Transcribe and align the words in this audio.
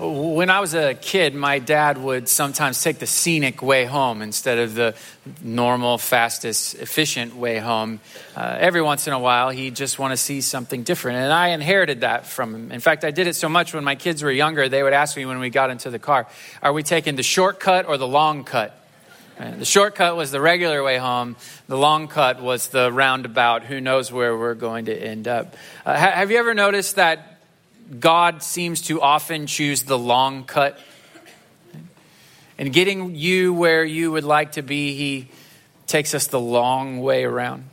When 0.00 0.48
I 0.48 0.60
was 0.60 0.74
a 0.74 0.94
kid, 0.94 1.34
my 1.34 1.58
dad 1.58 1.98
would 1.98 2.28
sometimes 2.28 2.80
take 2.80 3.00
the 3.00 3.06
scenic 3.06 3.62
way 3.62 3.84
home 3.84 4.22
instead 4.22 4.58
of 4.58 4.76
the 4.76 4.94
normal, 5.42 5.98
fastest, 5.98 6.76
efficient 6.76 7.34
way 7.34 7.58
home. 7.58 7.98
Uh, 8.36 8.56
every 8.60 8.80
once 8.80 9.08
in 9.08 9.12
a 9.12 9.18
while, 9.18 9.50
he'd 9.50 9.74
just 9.74 9.98
want 9.98 10.12
to 10.12 10.16
see 10.16 10.40
something 10.40 10.84
different. 10.84 11.18
And 11.18 11.32
I 11.32 11.48
inherited 11.48 12.02
that 12.02 12.26
from 12.26 12.54
him. 12.54 12.70
In 12.70 12.78
fact, 12.78 13.04
I 13.04 13.10
did 13.10 13.26
it 13.26 13.34
so 13.34 13.48
much 13.48 13.74
when 13.74 13.82
my 13.82 13.96
kids 13.96 14.22
were 14.22 14.30
younger, 14.30 14.68
they 14.68 14.84
would 14.84 14.92
ask 14.92 15.16
me 15.16 15.26
when 15.26 15.40
we 15.40 15.50
got 15.50 15.68
into 15.68 15.90
the 15.90 15.98
car, 15.98 16.28
Are 16.62 16.72
we 16.72 16.84
taking 16.84 17.16
the 17.16 17.24
shortcut 17.24 17.86
or 17.86 17.96
the 17.96 18.06
long 18.06 18.44
cut? 18.44 18.78
The 19.36 19.64
shortcut 19.64 20.16
was 20.16 20.30
the 20.30 20.40
regular 20.40 20.80
way 20.84 20.98
home. 20.98 21.34
The 21.66 21.76
long 21.76 22.06
cut 22.06 22.40
was 22.40 22.68
the 22.68 22.92
roundabout. 22.92 23.64
Who 23.64 23.80
knows 23.80 24.12
where 24.12 24.38
we're 24.38 24.54
going 24.54 24.84
to 24.84 24.96
end 24.96 25.26
up? 25.26 25.56
Uh, 25.84 25.94
have 25.94 26.30
you 26.30 26.38
ever 26.38 26.54
noticed 26.54 26.96
that 26.96 27.37
God 27.98 28.42
seems 28.42 28.82
to 28.82 29.00
often 29.00 29.46
choose 29.46 29.84
the 29.84 29.98
long 29.98 30.44
cut. 30.44 30.78
And 32.58 32.72
getting 32.72 33.14
you 33.14 33.54
where 33.54 33.84
you 33.84 34.12
would 34.12 34.24
like 34.24 34.52
to 34.52 34.62
be, 34.62 34.94
He 34.94 35.28
takes 35.86 36.12
us 36.14 36.26
the 36.26 36.40
long 36.40 37.00
way 37.00 37.24
around. 37.24 37.64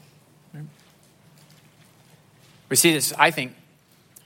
We 2.70 2.76
see 2.76 2.94
this, 2.94 3.14
I 3.18 3.32
think, 3.32 3.56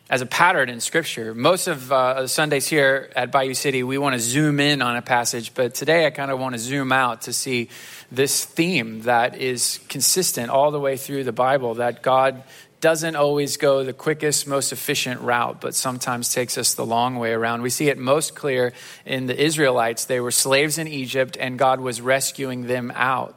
as 0.09 0.21
a 0.21 0.25
pattern 0.25 0.69
in 0.69 0.79
Scripture. 0.79 1.35
Most 1.35 1.67
of 1.67 1.91
uh, 1.91 2.25
Sundays 2.27 2.67
here 2.67 3.11
at 3.15 3.31
Bayou 3.31 3.53
City, 3.53 3.83
we 3.83 3.97
want 3.97 4.13
to 4.13 4.19
zoom 4.19 4.59
in 4.59 4.81
on 4.81 4.95
a 4.95 5.01
passage, 5.01 5.53
but 5.53 5.75
today 5.75 6.05
I 6.05 6.09
kind 6.09 6.31
of 6.31 6.39
want 6.39 6.53
to 6.53 6.59
zoom 6.59 6.91
out 6.91 7.23
to 7.23 7.33
see 7.33 7.69
this 8.11 8.45
theme 8.45 9.01
that 9.01 9.37
is 9.37 9.79
consistent 9.87 10.49
all 10.49 10.71
the 10.71 10.79
way 10.79 10.97
through 10.97 11.25
the 11.25 11.31
Bible 11.31 11.75
that 11.75 12.01
God 12.01 12.43
doesn't 12.81 13.15
always 13.15 13.57
go 13.57 13.83
the 13.83 13.93
quickest, 13.93 14.47
most 14.47 14.71
efficient 14.71 15.21
route, 15.21 15.59
but 15.59 15.75
sometimes 15.75 16.33
takes 16.33 16.57
us 16.57 16.75
the 16.75 16.85
long 16.85 17.17
way 17.17 17.31
around. 17.31 17.61
We 17.61 17.69
see 17.69 17.89
it 17.89 17.97
most 17.97 18.35
clear 18.35 18.73
in 19.05 19.27
the 19.27 19.41
Israelites. 19.41 20.05
They 20.05 20.19
were 20.19 20.31
slaves 20.31 20.77
in 20.77 20.87
Egypt, 20.87 21.37
and 21.39 21.59
God 21.59 21.81
was 21.81 21.99
rescuing 21.99 22.67
them 22.67 22.91
out. 22.95 23.35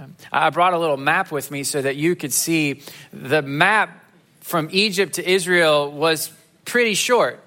Um, 0.00 0.14
I 0.32 0.50
brought 0.50 0.72
a 0.72 0.78
little 0.78 0.96
map 0.96 1.30
with 1.30 1.50
me 1.50 1.64
so 1.64 1.82
that 1.82 1.96
you 1.96 2.16
could 2.16 2.32
see 2.32 2.82
the 3.12 3.42
map 3.42 4.04
from 4.40 4.68
Egypt 4.72 5.14
to 5.14 5.30
Israel 5.30 5.90
was 5.90 6.32
pretty 6.64 6.94
short 6.94 7.42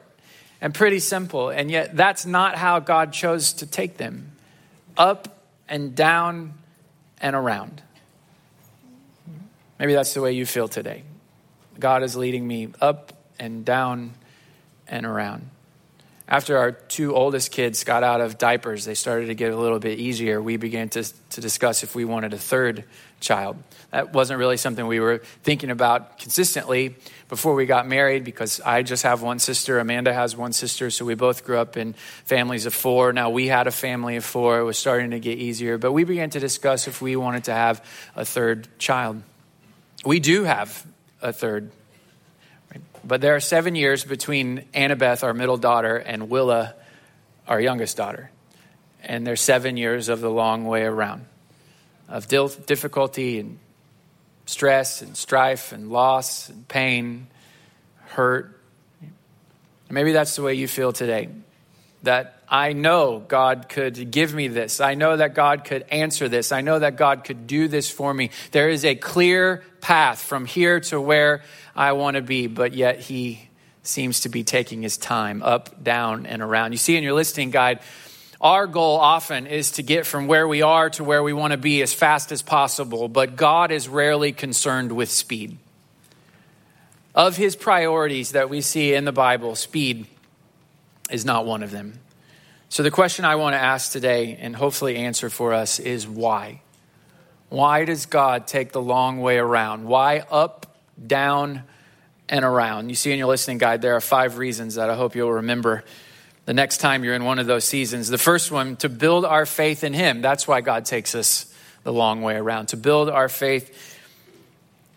and 0.60 0.74
pretty 0.74 1.00
simple, 1.00 1.50
and 1.50 1.72
yet 1.72 1.96
that's 1.96 2.26
not 2.26 2.56
how 2.56 2.80
God 2.80 3.14
chose 3.14 3.54
to 3.54 3.66
take 3.66 3.98
them 3.98 4.32
up 4.96 5.44
and 5.68 5.96
down 5.96 6.54
and 7.20 7.36
around. 7.36 7.82
Maybe 9.80 9.94
that's 9.94 10.14
the 10.14 10.22
way 10.22 10.34
you 10.34 10.46
feel 10.46 10.68
today. 10.68 11.04
God 11.82 12.04
is 12.04 12.16
leading 12.16 12.48
me 12.48 12.70
up 12.80 13.12
and 13.40 13.66
down 13.66 14.14
and 14.88 15.06
around. 15.06 15.50
After 16.28 16.58
our 16.58 16.72
two 16.72 17.14
oldest 17.14 17.52
kids 17.52 17.84
got 17.84 18.04
out 18.04 18.22
of 18.22 18.38
diapers, 18.38 18.86
they 18.86 18.94
started 18.94 19.26
to 19.26 19.36
get 19.36 19.52
a 19.52 19.58
little 19.58 19.80
bit 19.80 20.00
easier. 20.00 20.42
We 20.42 20.56
began 20.56 20.88
to, 20.90 21.04
to 21.04 21.42
discuss 21.42 21.84
if 21.84 21.94
we 21.94 22.06
wanted 22.06 22.34
a 22.34 22.38
third 22.38 22.86
child. 23.20 23.58
That 23.92 24.14
wasn't 24.14 24.40
really 24.40 24.56
something 24.56 24.88
we 24.88 25.02
were 25.02 25.18
thinking 25.44 25.70
about 25.70 26.20
consistently 26.20 26.96
before 27.28 27.54
we 27.54 27.66
got 27.66 27.86
married 27.86 28.24
because 28.24 28.62
I 28.62 28.82
just 28.82 29.04
have 29.04 29.22
one 29.22 29.40
sister. 29.40 29.80
Amanda 29.80 30.14
has 30.14 30.34
one 30.34 30.54
sister, 30.54 30.90
so 30.90 31.04
we 31.04 31.16
both 31.16 31.44
grew 31.44 31.58
up 31.58 31.76
in 31.76 31.94
families 32.24 32.66
of 32.66 32.74
four. 32.74 33.12
Now 33.12 33.30
we 33.30 33.48
had 33.48 33.68
a 33.68 33.72
family 33.72 34.16
of 34.16 34.24
four. 34.24 34.60
It 34.60 34.64
was 34.64 34.78
starting 34.78 35.12
to 35.12 35.20
get 35.20 35.38
easier, 35.38 35.78
but 35.78 35.92
we 35.92 36.06
began 36.06 36.30
to 36.30 36.40
discuss 36.40 36.88
if 36.88 37.02
we 37.02 37.18
wanted 37.18 37.44
to 37.46 37.54
have 37.54 37.84
a 38.16 38.24
third 38.24 38.70
child. 38.80 39.22
We 40.06 40.22
do 40.22 40.46
have 40.46 40.86
a 41.22 41.34
third. 41.34 41.72
But 43.04 43.22
there 43.22 43.36
are 43.36 43.40
seven 43.40 43.76
years 43.76 44.04
between 44.04 44.66
Annabeth, 44.74 45.24
our 45.24 45.34
middle 45.34 45.58
daughter, 45.58 45.98
and 45.98 46.30
Willa, 46.30 46.76
our 47.48 47.60
youngest 47.60 47.98
daughter. 47.98 48.32
And 49.04 49.26
there's 49.26 49.42
seven 49.42 49.78
years 49.78 50.10
of 50.10 50.22
the 50.22 50.30
long 50.30 50.66
way 50.66 50.84
around 50.84 51.26
of 52.08 52.28
difficulty 52.28 53.40
and 53.40 53.58
stress 54.46 55.02
and 55.02 55.16
strife 55.16 55.72
and 55.72 55.90
loss 55.90 56.50
and 56.50 56.68
pain, 56.68 57.28
hurt. 58.08 58.60
Maybe 59.90 60.12
that's 60.12 60.36
the 60.36 60.42
way 60.42 60.54
you 60.54 60.68
feel 60.68 60.94
today. 60.94 61.30
That 62.04 62.41
I 62.54 62.74
know 62.74 63.24
God 63.26 63.70
could 63.70 64.12
give 64.12 64.34
me 64.34 64.50
this. 64.50 64.82
I 64.82 64.96
know 64.96 65.16
that 65.16 65.34
God 65.34 65.64
could 65.64 65.86
answer 65.90 66.28
this. 66.28 66.52
I 66.52 66.60
know 66.60 66.80
that 66.80 66.98
God 66.98 67.24
could 67.24 67.48
do 67.48 67.70
this 67.70 67.90
for 67.90 68.14
me. 68.14 68.30
There 68.52 68.68
is 68.68 68.84
a 68.84 68.94
clear 68.94 69.64
path 69.80 70.22
from 70.22 70.46
here 70.46 70.82
to 70.82 71.00
where 71.00 71.44
I 71.78 71.94
want 71.94 72.16
to 72.16 72.22
be, 72.22 72.48
but 72.48 72.74
yet 72.74 73.00
He 73.00 73.48
seems 73.84 74.22
to 74.22 74.30
be 74.30 74.44
taking 74.44 74.82
His 74.82 74.98
time 74.98 75.42
up, 75.42 75.82
down, 75.82 76.26
and 76.26 76.42
around. 76.42 76.74
You 76.74 76.78
see 76.78 76.98
in 76.98 77.04
your 77.04 77.14
listing 77.14 77.52
guide, 77.52 77.80
our 78.42 78.68
goal 78.68 78.98
often 78.98 79.48
is 79.48 79.72
to 79.74 79.84
get 79.84 80.06
from 80.06 80.28
where 80.28 80.46
we 80.46 80.62
are 80.62 80.90
to 80.90 81.06
where 81.06 81.24
we 81.24 81.32
want 81.32 81.52
to 81.52 81.58
be 81.58 81.82
as 81.82 81.94
fast 81.94 82.34
as 82.34 82.42
possible, 82.42 83.08
but 83.08 83.38
God 83.38 83.72
is 83.72 83.88
rarely 83.88 84.34
concerned 84.34 84.92
with 84.92 85.10
speed. 85.10 85.58
Of 87.16 87.38
His 87.38 87.56
priorities 87.56 88.34
that 88.34 88.50
we 88.50 88.60
see 88.60 88.94
in 88.94 89.06
the 89.06 89.14
Bible, 89.14 89.56
speed 89.56 90.06
is 91.10 91.24
not 91.24 91.46
one 91.46 91.64
of 91.64 91.72
them. 91.72 92.00
So, 92.72 92.84
the 92.84 92.90
question 92.92 93.26
I 93.26 93.36
want 93.36 93.54
to 93.54 93.60
ask 93.60 93.92
today 93.92 94.38
and 94.40 94.56
hopefully 94.56 94.96
answer 94.96 95.30
for 95.30 95.52
us 95.54 95.78
is 95.78 96.08
why? 96.08 96.62
Why 97.50 97.84
does 97.84 98.06
God 98.06 98.48
take 98.48 98.72
the 98.72 98.82
long 98.82 99.20
way 99.20 99.40
around? 99.40 99.84
Why 99.84 100.20
up, 100.32 100.74
down, 101.06 101.64
and 102.30 102.46
around? 102.46 102.88
You 102.88 102.96
see 102.96 103.12
in 103.12 103.20
your 103.20 103.28
listening 103.28 103.58
guide, 103.58 103.82
there 103.82 103.98
are 103.98 104.02
five 104.02 104.38
reasons 104.38 104.76
that 104.76 104.90
I 104.90 104.96
hope 104.96 105.18
you'll 105.18 105.34
remember 105.34 105.84
the 106.46 106.54
next 106.54 106.78
time 106.78 107.04
you're 107.04 107.14
in 107.14 107.26
one 107.26 107.40
of 107.40 107.46
those 107.46 107.66
seasons. 107.66 108.08
The 108.08 108.18
first 108.18 108.54
one, 108.54 108.78
to 108.78 108.88
build 108.88 109.26
our 109.26 109.46
faith 109.46 109.84
in 109.84 109.94
Him. 109.94 110.22
That's 110.22 110.48
why 110.48 110.62
God 110.62 110.86
takes 110.86 111.14
us 111.14 111.54
the 111.84 111.92
long 111.92 112.22
way 112.22 112.38
around, 112.38 112.68
to 112.68 112.78
build 112.78 113.10
our 113.10 113.28
faith 113.28 114.00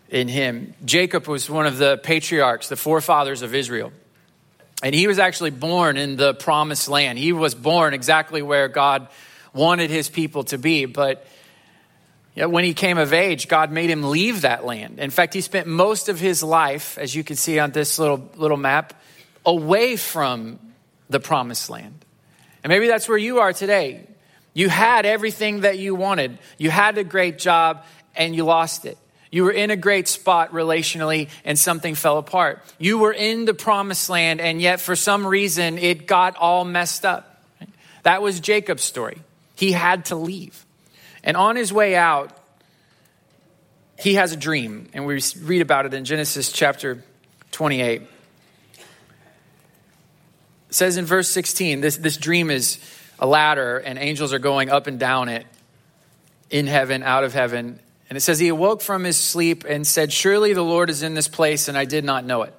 in 0.09 0.29
Him. 0.29 0.75
Jacob 0.85 1.27
was 1.27 1.49
one 1.49 1.67
of 1.67 1.77
the 1.77 1.97
patriarchs, 1.97 2.69
the 2.69 2.77
forefathers 2.77 3.41
of 3.41 3.53
Israel. 3.53 3.91
And 4.85 4.93
he 4.93 5.07
was 5.07 5.17
actually 5.17 5.49
born 5.49 5.97
in 5.97 6.15
the 6.15 6.35
promised 6.35 6.87
land. 6.87 7.17
He 7.17 7.33
was 7.33 7.55
born 7.55 7.95
exactly 7.95 8.43
where 8.43 8.67
God 8.67 9.07
wanted 9.51 9.89
his 9.89 10.09
people 10.09 10.43
to 10.43 10.59
be. 10.59 10.85
But 10.85 11.25
when 12.35 12.63
he 12.63 12.75
came 12.75 12.99
of 12.99 13.11
age, 13.11 13.47
God 13.47 13.71
made 13.71 13.89
him 13.89 14.03
leave 14.03 14.41
that 14.41 14.63
land. 14.63 14.99
In 14.99 15.09
fact, 15.09 15.33
he 15.33 15.41
spent 15.41 15.65
most 15.65 16.07
of 16.07 16.19
his 16.19 16.43
life, 16.43 16.99
as 16.99 17.15
you 17.15 17.23
can 17.23 17.35
see 17.35 17.57
on 17.57 17.71
this 17.71 17.97
little, 17.97 18.29
little 18.35 18.57
map, 18.57 18.93
away 19.43 19.95
from 19.95 20.59
the 21.09 21.19
promised 21.19 21.67
land. 21.71 22.05
And 22.63 22.69
maybe 22.69 22.85
that's 22.85 23.09
where 23.09 23.17
you 23.17 23.39
are 23.39 23.53
today. 23.53 24.05
You 24.53 24.69
had 24.69 25.07
everything 25.07 25.61
that 25.61 25.79
you 25.79 25.95
wanted, 25.95 26.37
you 26.59 26.69
had 26.69 26.99
a 26.99 27.03
great 27.03 27.39
job, 27.39 27.85
and 28.15 28.35
you 28.35 28.43
lost 28.43 28.85
it. 28.85 28.99
You 29.35 29.43
were 29.43 29.51
in 29.51 29.69
a 29.69 29.75
great 29.75 30.07
spot 30.07 30.53
relationally 30.53 31.27
and 31.43 31.59
something 31.59 31.93
fell 31.93 32.17
apart. 32.17 32.63
You 32.79 32.99
were 32.99 33.11
in 33.11 33.43
the 33.43 33.53
promised 33.53 34.09
land 34.09 34.39
and 34.39 34.61
yet 34.61 34.79
for 34.79 34.95
some 34.95 35.27
reason 35.27 35.77
it 35.77 36.07
got 36.07 36.37
all 36.37 36.63
messed 36.63 37.05
up. 37.05 37.43
That 38.03 38.21
was 38.21 38.39
Jacob's 38.39 38.83
story. 38.83 39.17
He 39.57 39.73
had 39.73 40.05
to 40.05 40.15
leave. 40.15 40.65
And 41.21 41.35
on 41.35 41.57
his 41.57 41.73
way 41.73 41.97
out, 41.97 42.31
he 43.99 44.13
has 44.13 44.31
a 44.31 44.37
dream. 44.37 44.87
And 44.93 45.05
we 45.05 45.21
read 45.41 45.61
about 45.61 45.85
it 45.85 45.93
in 45.93 46.05
Genesis 46.05 46.49
chapter 46.53 47.03
28. 47.51 48.03
It 48.03 48.09
says 50.69 50.95
in 50.95 51.03
verse 51.03 51.27
16 51.27 51.81
this, 51.81 51.97
this 51.97 52.15
dream 52.15 52.49
is 52.49 52.79
a 53.19 53.27
ladder, 53.27 53.79
and 53.79 53.99
angels 53.99 54.31
are 54.31 54.39
going 54.39 54.69
up 54.69 54.87
and 54.87 54.97
down 54.97 55.27
it 55.27 55.45
in 56.49 56.67
heaven, 56.67 57.03
out 57.03 57.25
of 57.25 57.33
heaven. 57.33 57.81
And 58.09 58.17
it 58.17 58.21
says, 58.21 58.39
He 58.39 58.49
awoke 58.49 58.81
from 58.81 59.03
his 59.03 59.17
sleep 59.17 59.63
and 59.67 59.85
said, 59.85 60.13
Surely 60.13 60.53
the 60.53 60.61
Lord 60.61 60.89
is 60.89 61.03
in 61.03 61.13
this 61.13 61.27
place, 61.27 61.67
and 61.67 61.77
I 61.77 61.85
did 61.85 62.03
not 62.03 62.25
know 62.25 62.43
it. 62.43 62.53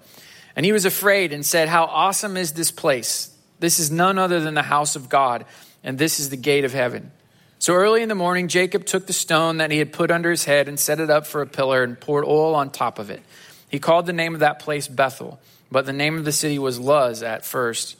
And 0.54 0.64
he 0.64 0.72
was 0.72 0.84
afraid 0.84 1.32
and 1.32 1.44
said, 1.44 1.68
How 1.68 1.84
awesome 1.84 2.36
is 2.36 2.52
this 2.52 2.70
place! 2.70 3.32
This 3.58 3.78
is 3.78 3.90
none 3.90 4.18
other 4.18 4.40
than 4.40 4.54
the 4.54 4.62
house 4.62 4.96
of 4.96 5.08
God, 5.08 5.46
and 5.82 5.98
this 5.98 6.20
is 6.20 6.30
the 6.30 6.36
gate 6.36 6.64
of 6.64 6.72
heaven. 6.72 7.10
So 7.58 7.74
early 7.74 8.02
in 8.02 8.08
the 8.08 8.14
morning, 8.14 8.48
Jacob 8.48 8.84
took 8.84 9.06
the 9.06 9.12
stone 9.12 9.58
that 9.58 9.70
he 9.70 9.78
had 9.78 9.92
put 9.92 10.10
under 10.10 10.30
his 10.30 10.44
head 10.44 10.68
and 10.68 10.78
set 10.78 11.00
it 11.00 11.08
up 11.08 11.26
for 11.26 11.40
a 11.40 11.46
pillar 11.46 11.82
and 11.82 11.98
poured 11.98 12.24
oil 12.24 12.54
on 12.54 12.70
top 12.70 12.98
of 12.98 13.08
it. 13.08 13.22
He 13.70 13.78
called 13.78 14.06
the 14.06 14.12
name 14.12 14.34
of 14.34 14.40
that 14.40 14.58
place 14.58 14.88
Bethel, 14.88 15.40
but 15.70 15.86
the 15.86 15.92
name 15.92 16.18
of 16.18 16.24
the 16.24 16.32
city 16.32 16.58
was 16.58 16.78
Luz 16.78 17.22
at 17.22 17.44
first. 17.44 17.96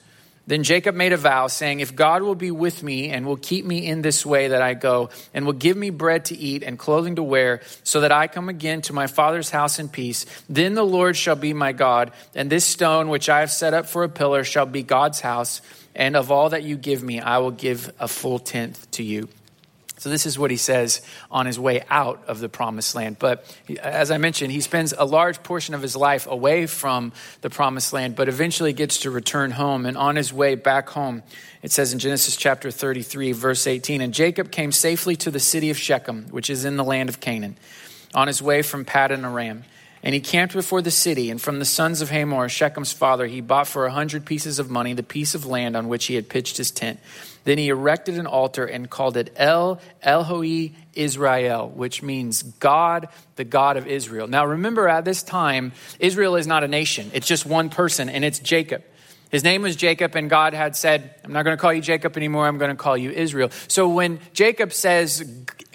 Then 0.46 0.62
Jacob 0.62 0.94
made 0.94 1.12
a 1.12 1.16
vow, 1.16 1.48
saying, 1.48 1.80
If 1.80 1.96
God 1.96 2.22
will 2.22 2.36
be 2.36 2.52
with 2.52 2.82
me 2.82 3.10
and 3.10 3.26
will 3.26 3.36
keep 3.36 3.64
me 3.64 3.86
in 3.86 4.02
this 4.02 4.24
way 4.24 4.48
that 4.48 4.62
I 4.62 4.74
go, 4.74 5.10
and 5.34 5.44
will 5.44 5.52
give 5.52 5.76
me 5.76 5.90
bread 5.90 6.26
to 6.26 6.36
eat 6.36 6.62
and 6.62 6.78
clothing 6.78 7.16
to 7.16 7.22
wear, 7.22 7.62
so 7.82 8.02
that 8.02 8.12
I 8.12 8.28
come 8.28 8.48
again 8.48 8.80
to 8.82 8.92
my 8.92 9.08
father's 9.08 9.50
house 9.50 9.80
in 9.80 9.88
peace, 9.88 10.24
then 10.48 10.74
the 10.74 10.84
Lord 10.84 11.16
shall 11.16 11.34
be 11.34 11.52
my 11.52 11.72
God, 11.72 12.12
and 12.34 12.48
this 12.48 12.64
stone 12.64 13.08
which 13.08 13.28
I 13.28 13.40
have 13.40 13.50
set 13.50 13.74
up 13.74 13.86
for 13.86 14.04
a 14.04 14.08
pillar 14.08 14.44
shall 14.44 14.66
be 14.66 14.84
God's 14.84 15.20
house, 15.20 15.62
and 15.96 16.14
of 16.14 16.30
all 16.30 16.50
that 16.50 16.62
you 16.62 16.76
give 16.76 17.02
me, 17.02 17.20
I 17.20 17.38
will 17.38 17.50
give 17.50 17.92
a 17.98 18.06
full 18.06 18.38
tenth 18.38 18.88
to 18.92 19.02
you. 19.02 19.28
So, 20.06 20.10
this 20.10 20.24
is 20.24 20.38
what 20.38 20.52
he 20.52 20.56
says 20.56 21.02
on 21.32 21.46
his 21.46 21.58
way 21.58 21.82
out 21.90 22.22
of 22.28 22.38
the 22.38 22.48
promised 22.48 22.94
land. 22.94 23.18
But 23.18 23.44
as 23.82 24.12
I 24.12 24.18
mentioned, 24.18 24.52
he 24.52 24.60
spends 24.60 24.94
a 24.96 25.04
large 25.04 25.42
portion 25.42 25.74
of 25.74 25.82
his 25.82 25.96
life 25.96 26.28
away 26.28 26.66
from 26.66 27.12
the 27.40 27.50
promised 27.50 27.92
land, 27.92 28.14
but 28.14 28.28
eventually 28.28 28.72
gets 28.72 28.98
to 28.98 29.10
return 29.10 29.50
home. 29.50 29.84
And 29.84 29.96
on 29.96 30.14
his 30.14 30.32
way 30.32 30.54
back 30.54 30.90
home, 30.90 31.24
it 31.60 31.72
says 31.72 31.92
in 31.92 31.98
Genesis 31.98 32.36
chapter 32.36 32.70
33, 32.70 33.32
verse 33.32 33.66
18 33.66 34.00
And 34.00 34.14
Jacob 34.14 34.52
came 34.52 34.70
safely 34.70 35.16
to 35.16 35.30
the 35.32 35.40
city 35.40 35.70
of 35.70 35.76
Shechem, 35.76 36.26
which 36.30 36.50
is 36.50 36.64
in 36.64 36.76
the 36.76 36.84
land 36.84 37.08
of 37.08 37.18
Canaan, 37.18 37.56
on 38.14 38.28
his 38.28 38.40
way 38.40 38.62
from 38.62 38.84
Paddan 38.84 39.24
Aram. 39.24 39.64
And 40.06 40.14
he 40.14 40.20
camped 40.20 40.54
before 40.54 40.82
the 40.82 40.92
city, 40.92 41.30
and 41.30 41.42
from 41.42 41.58
the 41.58 41.64
sons 41.64 42.00
of 42.00 42.10
Hamor, 42.10 42.48
Shechem's 42.48 42.92
father, 42.92 43.26
he 43.26 43.40
bought 43.40 43.66
for 43.66 43.86
a 43.86 43.90
hundred 43.90 44.24
pieces 44.24 44.60
of 44.60 44.70
money 44.70 44.92
the 44.92 45.02
piece 45.02 45.34
of 45.34 45.46
land 45.46 45.76
on 45.76 45.88
which 45.88 46.06
he 46.06 46.14
had 46.14 46.28
pitched 46.28 46.58
his 46.58 46.70
tent. 46.70 47.00
Then 47.42 47.58
he 47.58 47.70
erected 47.70 48.16
an 48.16 48.28
altar 48.28 48.64
and 48.64 48.88
called 48.88 49.16
it 49.16 49.32
El 49.34 49.80
Elohei 50.04 50.74
Israel, 50.94 51.68
which 51.70 52.04
means 52.04 52.44
God, 52.44 53.08
the 53.34 53.42
God 53.42 53.76
of 53.76 53.88
Israel. 53.88 54.28
Now 54.28 54.46
remember, 54.46 54.86
at 54.86 55.04
this 55.04 55.24
time, 55.24 55.72
Israel 55.98 56.36
is 56.36 56.46
not 56.46 56.62
a 56.62 56.68
nation, 56.68 57.10
it's 57.12 57.26
just 57.26 57.44
one 57.44 57.68
person, 57.68 58.08
and 58.08 58.24
it's 58.24 58.38
Jacob. 58.38 58.84
His 59.30 59.42
name 59.42 59.62
was 59.62 59.74
Jacob, 59.74 60.14
and 60.14 60.30
God 60.30 60.54
had 60.54 60.76
said, 60.76 61.14
I'm 61.24 61.32
not 61.32 61.42
going 61.42 61.56
to 61.56 61.60
call 61.60 61.72
you 61.72 61.80
Jacob 61.80 62.16
anymore, 62.16 62.46
I'm 62.46 62.58
going 62.58 62.70
to 62.70 62.76
call 62.76 62.96
you 62.96 63.10
Israel. 63.10 63.50
So 63.66 63.88
when 63.88 64.20
Jacob 64.32 64.72
says, 64.72 65.22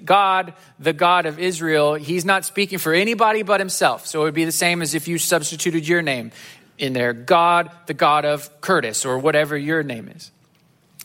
God, 0.06 0.54
the 0.80 0.94
God 0.94 1.26
of 1.26 1.38
Israel, 1.38 1.96
he's 1.96 2.24
not 2.24 2.46
speaking 2.46 2.80
for 2.80 2.94
anybody 2.94 3.44
but 3.44 3.60
himself. 3.60 4.08
So 4.08 4.22
it 4.22 4.24
would 4.26 4.34
be 4.34 4.46
the 4.46 4.52
same 4.54 4.82
as 4.82 4.96
if 4.96 5.08
you 5.08 5.18
substituted 5.18 5.88
your 5.88 6.02
name 6.02 6.32
in 6.78 6.94
there 6.94 7.14
God, 7.14 7.72
the 7.88 7.94
God 7.94 8.26
of 8.26 8.62
Curtis, 8.62 9.06
or 9.06 9.20
whatever 9.20 9.58
your 9.58 9.84
name 9.84 10.08
is. 10.08 10.32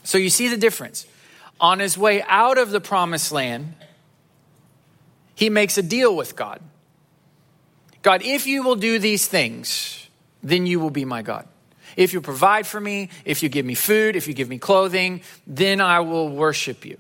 So 0.05 0.17
you 0.17 0.31
see 0.31 0.49
the 0.49 0.57
difference. 0.57 1.07
On 1.61 1.81
his 1.81 1.99
way 1.99 2.23
out 2.29 2.59
of 2.59 2.71
the 2.71 2.81
promised 2.81 3.33
land, 3.33 3.75
he 5.35 5.51
makes 5.51 5.77
a 5.79 5.83
deal 5.83 6.15
with 6.15 6.37
God. 6.37 6.61
God, 8.03 8.23
if 8.23 8.47
you 8.47 8.63
will 8.63 8.77
do 8.77 8.99
these 8.99 9.27
things, 9.27 10.09
then 10.43 10.65
you 10.65 10.79
will 10.79 10.91
be 10.91 11.05
my 11.05 11.23
God. 11.23 11.49
If 11.97 12.13
you 12.13 12.21
provide 12.21 12.67
for 12.67 12.81
me, 12.81 13.09
if 13.25 13.43
you 13.43 13.49
give 13.49 13.67
me 13.67 13.75
food, 13.75 14.17
if 14.17 14.29
you 14.29 14.35
give 14.35 14.49
me 14.49 14.59
clothing, 14.59 15.23
then 15.47 15.81
I 15.81 16.01
will 16.01 16.29
worship 16.29 16.85
you. 16.85 16.99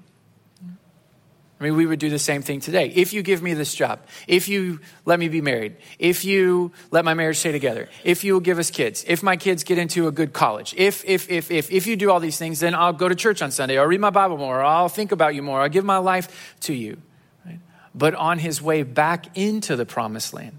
I 1.58 1.64
mean, 1.64 1.76
we 1.76 1.87
would 1.87 1.98
do 1.98 2.10
the 2.10 2.19
same 2.19 2.43
thing 2.43 2.60
today. 2.60 2.93
If 2.94 3.14
you 3.14 3.22
give 3.22 3.43
me 3.43 3.54
this 3.54 3.75
job, 3.75 4.00
if 4.28 4.46
you 4.46 4.81
let 5.06 5.19
me 5.19 5.28
be 5.28 5.40
married, 5.40 5.76
if 5.98 6.22
you 6.22 6.72
let 6.90 7.02
my 7.02 7.14
marriage 7.14 7.38
stay 7.38 7.50
together, 7.50 7.88
if 8.04 8.25
you 8.25 8.34
will 8.34 8.40
give 8.40 8.58
us 8.58 8.70
kids, 8.70 9.06
if 9.08 9.22
my 9.22 9.38
kids 9.38 9.64
get 9.64 9.78
into 9.78 10.06
a 10.06 10.12
good 10.12 10.34
college, 10.34 10.75
if, 10.76 11.02
if, 11.06 11.31
if, 11.31 11.50
if, 11.50 11.70
if 11.70 11.87
you 11.87 11.96
do 11.96 12.10
all 12.10 12.20
these 12.20 12.37
things, 12.37 12.60
then 12.60 12.75
I'll 12.75 12.93
go 12.93 13.08
to 13.08 13.14
church 13.14 13.40
on 13.40 13.50
Sunday, 13.50 13.78
I'll 13.78 13.87
read 13.87 14.00
my 14.00 14.10
Bible 14.10 14.37
more, 14.37 14.62
I'll 14.62 14.90
think 14.90 15.12
about 15.12 15.34
you 15.34 15.43
more, 15.43 15.62
I'll 15.62 15.70
give 15.70 15.84
my 15.84 15.96
life 15.96 16.56
to 16.60 16.75
you. 16.75 17.00
Right? 17.46 17.60
But 17.94 18.14
on 18.14 18.38
his 18.38 18.60
way 18.60 18.82
back 18.82 19.34
into 19.34 19.76
the 19.76 19.87
promised 19.87 20.34
land, 20.34 20.58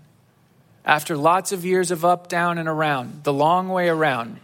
after 0.87 1.17
lots 1.17 1.51
of 1.51 1.65
years 1.65 1.91
of 1.91 2.05
up, 2.05 2.29
down, 2.29 2.57
and 2.57 2.69
around, 2.69 3.25
the 3.25 3.33
long 3.33 3.67
way 3.67 3.89
around, 3.89 4.39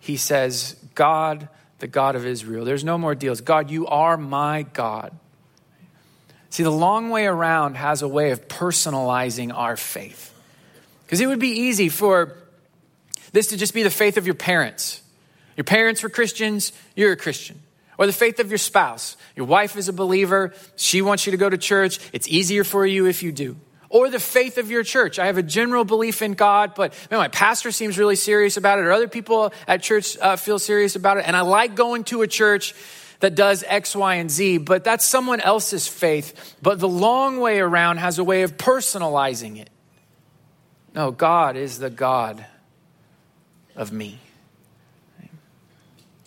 he 0.00 0.16
says, 0.16 0.76
God, 0.94 1.46
the 1.78 1.86
God 1.86 2.16
of 2.16 2.24
Israel, 2.24 2.64
there's 2.64 2.84
no 2.84 2.96
more 2.96 3.14
deals. 3.14 3.42
God, 3.42 3.70
you 3.70 3.86
are 3.86 4.16
my 4.16 4.62
God. 4.62 5.12
See, 6.48 6.62
the 6.62 6.70
long 6.70 7.10
way 7.10 7.26
around 7.26 7.76
has 7.76 8.00
a 8.00 8.08
way 8.08 8.30
of 8.30 8.48
personalizing 8.48 9.52
our 9.54 9.76
faith. 9.76 10.32
Because 11.04 11.20
it 11.20 11.26
would 11.26 11.38
be 11.38 11.48
easy 11.48 11.90
for 11.90 12.34
this 13.32 13.48
to 13.48 13.58
just 13.58 13.74
be 13.74 13.82
the 13.82 13.90
faith 13.90 14.16
of 14.16 14.24
your 14.24 14.36
parents. 14.36 15.02
Your 15.54 15.64
parents 15.64 16.02
were 16.02 16.08
Christians, 16.08 16.72
you're 16.96 17.12
a 17.12 17.16
Christian. 17.16 17.60
Or 17.98 18.06
the 18.06 18.12
faith 18.12 18.40
of 18.40 18.50
your 18.50 18.58
spouse. 18.58 19.18
Your 19.36 19.46
wife 19.46 19.76
is 19.76 19.88
a 19.88 19.92
believer, 19.92 20.54
she 20.76 21.02
wants 21.02 21.26
you 21.26 21.32
to 21.32 21.36
go 21.36 21.50
to 21.50 21.58
church. 21.58 21.98
It's 22.14 22.26
easier 22.26 22.64
for 22.64 22.86
you 22.86 23.06
if 23.06 23.22
you 23.22 23.32
do. 23.32 23.56
Or 23.94 24.10
the 24.10 24.18
faith 24.18 24.58
of 24.58 24.72
your 24.72 24.82
church. 24.82 25.20
I 25.20 25.26
have 25.26 25.38
a 25.38 25.42
general 25.42 25.84
belief 25.84 26.20
in 26.20 26.32
God, 26.32 26.74
but 26.74 26.92
man, 27.12 27.20
my 27.20 27.28
pastor 27.28 27.70
seems 27.70 27.96
really 27.96 28.16
serious 28.16 28.56
about 28.56 28.80
it, 28.80 28.86
or 28.86 28.90
other 28.90 29.06
people 29.06 29.52
at 29.68 29.84
church 29.84 30.18
uh, 30.18 30.34
feel 30.34 30.58
serious 30.58 30.96
about 30.96 31.18
it. 31.18 31.28
And 31.28 31.36
I 31.36 31.42
like 31.42 31.76
going 31.76 32.02
to 32.04 32.22
a 32.22 32.26
church 32.26 32.74
that 33.20 33.36
does 33.36 33.62
X, 33.62 33.94
Y, 33.94 34.16
and 34.16 34.28
Z, 34.28 34.58
but 34.58 34.82
that's 34.82 35.06
someone 35.06 35.40
else's 35.40 35.86
faith. 35.86 36.56
But 36.60 36.80
the 36.80 36.88
long 36.88 37.38
way 37.38 37.60
around 37.60 37.98
has 37.98 38.18
a 38.18 38.24
way 38.24 38.42
of 38.42 38.56
personalizing 38.56 39.60
it. 39.60 39.70
No, 40.92 41.12
God 41.12 41.56
is 41.56 41.78
the 41.78 41.88
God 41.88 42.44
of 43.76 43.92
me. 43.92 44.18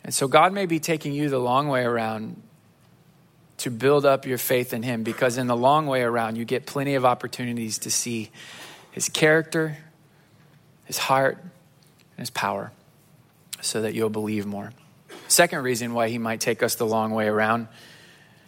And 0.06 0.14
so 0.14 0.30
God 0.30 0.54
may 0.54 0.68
be 0.68 0.80
taking 0.80 1.12
you 1.12 1.28
the 1.28 1.38
long 1.38 1.68
way 1.68 1.84
around 1.84 2.42
to 3.58 3.72
build 3.72 4.06
up 4.06 4.26
your 4.26 4.38
faith 4.38 4.74
in 4.74 4.84
Him 4.84 5.04
because 5.04 5.38
in 5.38 5.48
the 5.48 5.56
long 5.56 5.88
way 5.88 6.02
around, 6.02 6.36
you 6.36 6.46
get 6.46 6.66
plenty 6.66 6.96
of 6.96 7.06
opportunities 7.06 7.80
to 7.80 7.92
see 7.92 8.30
His 8.92 9.10
character, 9.10 9.78
His 10.86 10.98
heart, 10.98 11.38
and 11.42 12.20
His 12.20 12.30
power 12.30 12.72
so 13.62 13.82
that 13.82 13.94
you'll 13.94 14.10
believe 14.10 14.46
more. 14.46 14.72
Second 15.28 15.64
reason 15.64 15.94
why 15.94 16.10
he 16.10 16.18
might 16.18 16.40
take 16.40 16.64
us 16.64 16.76
the 16.76 16.86
long 16.86 17.12
way 17.12 17.28
around 17.28 17.68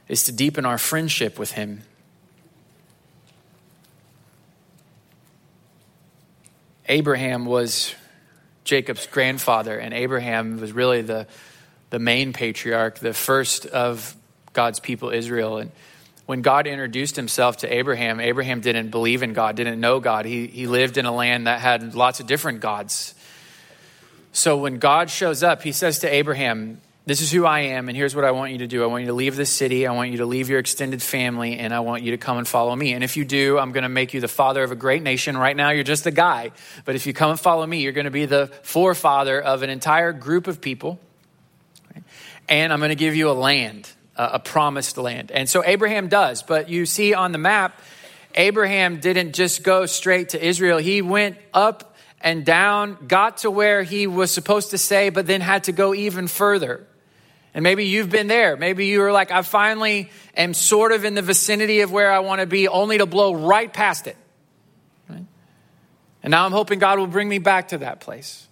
is 0.08 0.24
to 0.24 0.32
deepen 0.32 0.66
our 0.66 0.78
friendship 0.78 1.38
with 1.38 1.52
him. 1.52 1.82
Abraham 6.88 7.46
was 7.46 7.94
Jacob's 8.64 9.06
grandfather, 9.08 9.78
and 9.78 9.94
Abraham 9.94 10.60
was 10.60 10.72
really 10.72 11.02
the, 11.02 11.28
the 11.92 12.00
main 12.00 12.34
patriarch, 12.34 12.98
the 12.98 13.14
first 13.14 13.68
of 13.68 14.16
God's 14.60 14.82
people, 14.82 15.12
Israel. 15.12 15.60
And 15.60 15.72
when 16.26 16.42
God 16.42 16.68
introduced 16.68 17.16
himself 17.16 17.60
to 17.60 17.74
Abraham, 17.74 18.20
Abraham 18.20 18.60
didn't 18.60 18.90
believe 18.90 19.24
in 19.24 19.32
God, 19.32 19.56
didn't 19.56 19.80
know 19.80 20.02
God. 20.02 20.26
He, 20.26 20.48
he 20.48 20.68
lived 20.68 20.98
in 20.98 21.06
a 21.06 21.14
land 21.14 21.48
that 21.48 21.62
had 21.62 21.96
lots 21.96 22.20
of 22.20 22.28
different 22.28 22.60
gods. 22.60 23.16
So 24.34 24.58
when 24.58 24.78
God 24.78 25.10
shows 25.10 25.44
up, 25.44 25.62
he 25.62 25.72
says 25.72 26.00
to 26.00 26.14
Abraham, 26.14 26.82
This 27.06 27.22
is 27.22 27.32
who 27.32 27.46
I 27.46 27.62
am, 27.78 27.88
and 27.88 27.96
here's 27.96 28.18
what 28.18 28.26
I 28.26 28.32
want 28.32 28.52
you 28.52 28.58
to 28.58 28.68
do. 28.68 28.84
I 28.84 28.88
want 28.88 29.04
you 29.04 29.08
to 29.08 29.14
leave 29.14 29.38
this 29.38 29.50
city. 29.50 29.88
I 29.88 29.94
want 29.94 30.12
you 30.12 30.18
to 30.18 30.26
leave 30.26 30.50
your 30.50 30.60
extended 30.60 31.02
family, 31.02 31.58
and 31.58 31.74
I 31.74 31.80
want 31.80 32.04
you 32.04 32.12
to 32.12 32.18
come 32.18 32.38
and 32.38 32.46
follow 32.46 32.76
me. 32.76 32.92
And 32.92 33.02
if 33.02 33.16
you 33.16 33.24
do, 33.24 33.58
I'm 33.58 33.72
going 33.72 33.84
to 33.84 33.90
make 33.90 34.14
you 34.14 34.20
the 34.20 34.28
father 34.28 34.62
of 34.62 34.74
a 34.74 34.76
great 34.76 35.04
nation. 35.04 35.38
Right 35.38 35.56
now, 35.56 35.70
you're 35.70 35.86
just 35.86 36.06
a 36.06 36.12
guy. 36.12 36.52
But 36.84 36.96
if 36.96 37.08
you 37.08 37.14
come 37.14 37.32
and 37.32 37.40
follow 37.40 37.66
me, 37.66 37.80
you're 37.80 37.94
going 37.94 38.12
to 38.12 38.12
be 38.12 38.26
the 38.26 38.48
forefather 38.64 39.42
of 39.42 39.64
an 39.64 39.70
entire 39.70 40.12
group 40.12 40.48
of 40.48 40.60
people. 40.60 41.00
And 42.50 42.74
I'm 42.74 42.80
going 42.80 42.90
to 42.90 42.96
give 42.96 43.16
you 43.16 43.30
a 43.30 43.38
land, 43.50 43.88
a 44.20 44.40
promised 44.40 44.98
land. 44.98 45.32
And 45.32 45.50
so 45.50 45.64
Abraham 45.66 46.10
does. 46.10 46.44
But 46.44 46.70
you 46.70 46.86
see 46.86 47.14
on 47.14 47.32
the 47.32 47.38
map, 47.38 47.80
Abraham 48.36 49.00
didn't 49.00 49.34
just 49.34 49.64
go 49.64 49.86
straight 49.86 50.30
to 50.30 50.46
Israel, 50.46 50.78
he 50.78 51.02
went 51.02 51.38
up 51.54 51.96
and 52.22 52.46
down, 52.46 52.98
got 53.08 53.38
to 53.38 53.50
where 53.50 53.82
he 53.82 54.06
was 54.06 54.34
supposed 54.34 54.72
to 54.72 54.78
say, 54.78 55.10
but 55.10 55.26
then 55.26 55.40
had 55.40 55.64
to 55.64 55.72
go 55.72 55.94
even 55.94 56.28
further. 56.28 56.86
And 57.54 57.64
maybe 57.64 57.86
you've 57.86 58.10
been 58.10 58.28
there. 58.28 58.58
Maybe 58.58 58.88
you 58.88 59.00
were 59.00 59.14
like, 59.14 59.32
I 59.32 59.42
finally 59.42 60.12
am 60.36 60.54
sort 60.54 60.92
of 60.92 61.06
in 61.06 61.16
the 61.16 61.22
vicinity 61.22 61.80
of 61.80 61.92
where 61.92 62.12
I 62.12 62.20
want 62.20 62.42
to 62.42 62.46
be, 62.46 62.68
only 62.68 62.98
to 62.98 63.06
blow 63.06 63.34
right 63.34 63.72
past 63.72 64.06
it. 64.06 64.18
And 66.22 66.32
now 66.32 66.46
I'm 66.46 66.52
hoping 66.52 66.80
God 66.80 67.00
will 67.00 67.08
bring 67.08 67.30
me 67.30 67.40
back 67.40 67.70
to 67.70 67.78
that 67.78 68.02
place. 68.02 68.49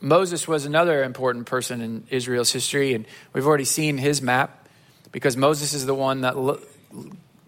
Moses 0.00 0.46
was 0.46 0.64
another 0.64 1.02
important 1.02 1.46
person 1.46 1.80
in 1.80 2.04
Israel's 2.10 2.52
history, 2.52 2.94
and 2.94 3.06
we've 3.32 3.46
already 3.46 3.64
seen 3.64 3.98
his 3.98 4.22
map 4.22 4.68
because 5.10 5.36
Moses 5.36 5.74
is 5.74 5.86
the 5.86 5.94
one 5.94 6.20
that 6.20 6.34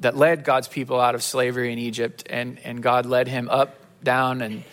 that 0.01 0.17
led 0.17 0.45
God's 0.45 0.67
people 0.67 0.99
out 0.99 1.15
of 1.15 1.23
slavery 1.23 1.73
in 1.73 1.79
Egypt, 1.79 2.25
and, 2.29 2.59
and 2.65 2.83
God 2.83 3.07
led 3.07 3.29
him 3.29 3.49
up, 3.49 3.77
down, 4.03 4.41
and 4.41 4.65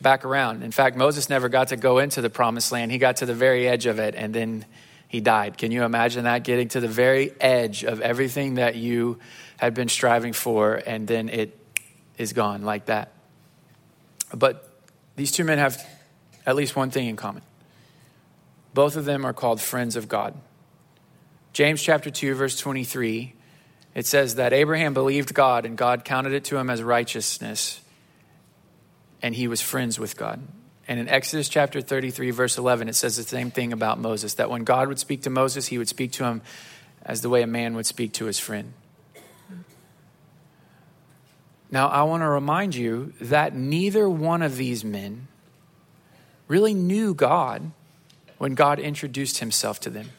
back 0.00 0.24
around. 0.24 0.62
In 0.62 0.70
fact, 0.70 0.96
Moses 0.96 1.30
never 1.30 1.48
got 1.48 1.68
to 1.68 1.76
go 1.76 1.98
into 1.98 2.20
the 2.20 2.30
promised 2.30 2.70
land. 2.70 2.92
He 2.92 2.98
got 2.98 3.16
to 3.16 3.26
the 3.26 3.34
very 3.34 3.66
edge 3.66 3.86
of 3.86 3.98
it, 3.98 4.14
and 4.14 4.34
then 4.34 4.66
he 5.08 5.20
died. 5.20 5.56
Can 5.56 5.72
you 5.72 5.84
imagine 5.84 6.24
that? 6.24 6.44
Getting 6.44 6.68
to 6.68 6.80
the 6.80 6.88
very 6.88 7.32
edge 7.40 7.82
of 7.82 8.00
everything 8.02 8.54
that 8.54 8.76
you 8.76 9.18
had 9.56 9.72
been 9.72 9.88
striving 9.88 10.34
for, 10.34 10.74
and 10.74 11.08
then 11.08 11.30
it 11.30 11.58
is 12.18 12.34
gone 12.34 12.62
like 12.62 12.86
that. 12.86 13.12
But 14.34 14.68
these 15.16 15.32
two 15.32 15.44
men 15.44 15.58
have 15.58 15.82
at 16.46 16.56
least 16.56 16.76
one 16.76 16.90
thing 16.90 17.08
in 17.08 17.16
common. 17.16 17.42
Both 18.72 18.96
of 18.96 19.04
them 19.04 19.24
are 19.24 19.32
called 19.32 19.60
friends 19.60 19.96
of 19.96 20.08
God. 20.08 20.34
James 21.52 21.80
chapter 21.82 22.10
2, 22.10 22.34
verse 22.34 22.58
23 22.58 23.34
it 23.94 24.06
says 24.06 24.34
that 24.34 24.52
Abraham 24.52 24.92
believed 24.92 25.34
God 25.34 25.64
and 25.64 25.78
God 25.78 26.04
counted 26.04 26.32
it 26.32 26.44
to 26.46 26.56
him 26.56 26.68
as 26.68 26.82
righteousness, 26.82 27.80
and 29.22 29.34
he 29.34 29.46
was 29.46 29.60
friends 29.60 29.98
with 29.98 30.16
God. 30.16 30.40
And 30.88 31.00
in 31.00 31.08
Exodus 31.08 31.48
chapter 31.48 31.80
33, 31.80 32.30
verse 32.32 32.58
11, 32.58 32.88
it 32.88 32.94
says 32.94 33.16
the 33.16 33.22
same 33.22 33.50
thing 33.50 33.72
about 33.72 33.98
Moses 33.98 34.34
that 34.34 34.50
when 34.50 34.64
God 34.64 34.88
would 34.88 34.98
speak 34.98 35.22
to 35.22 35.30
Moses, 35.30 35.66
he 35.68 35.78
would 35.78 35.88
speak 35.88 36.12
to 36.12 36.24
him 36.24 36.42
as 37.02 37.22
the 37.22 37.28
way 37.28 37.42
a 37.42 37.46
man 37.46 37.74
would 37.76 37.86
speak 37.86 38.12
to 38.14 38.26
his 38.26 38.38
friend. 38.38 38.72
Now, 41.70 41.88
I 41.88 42.02
want 42.02 42.22
to 42.22 42.28
remind 42.28 42.74
you 42.74 43.14
that 43.20 43.54
neither 43.54 44.08
one 44.08 44.42
of 44.42 44.56
these 44.56 44.84
men 44.84 45.28
really 46.48 46.74
knew 46.74 47.14
God 47.14 47.70
when 48.38 48.54
God 48.54 48.78
introduced 48.78 49.38
himself 49.38 49.80
to 49.80 49.90
them. 49.90 50.10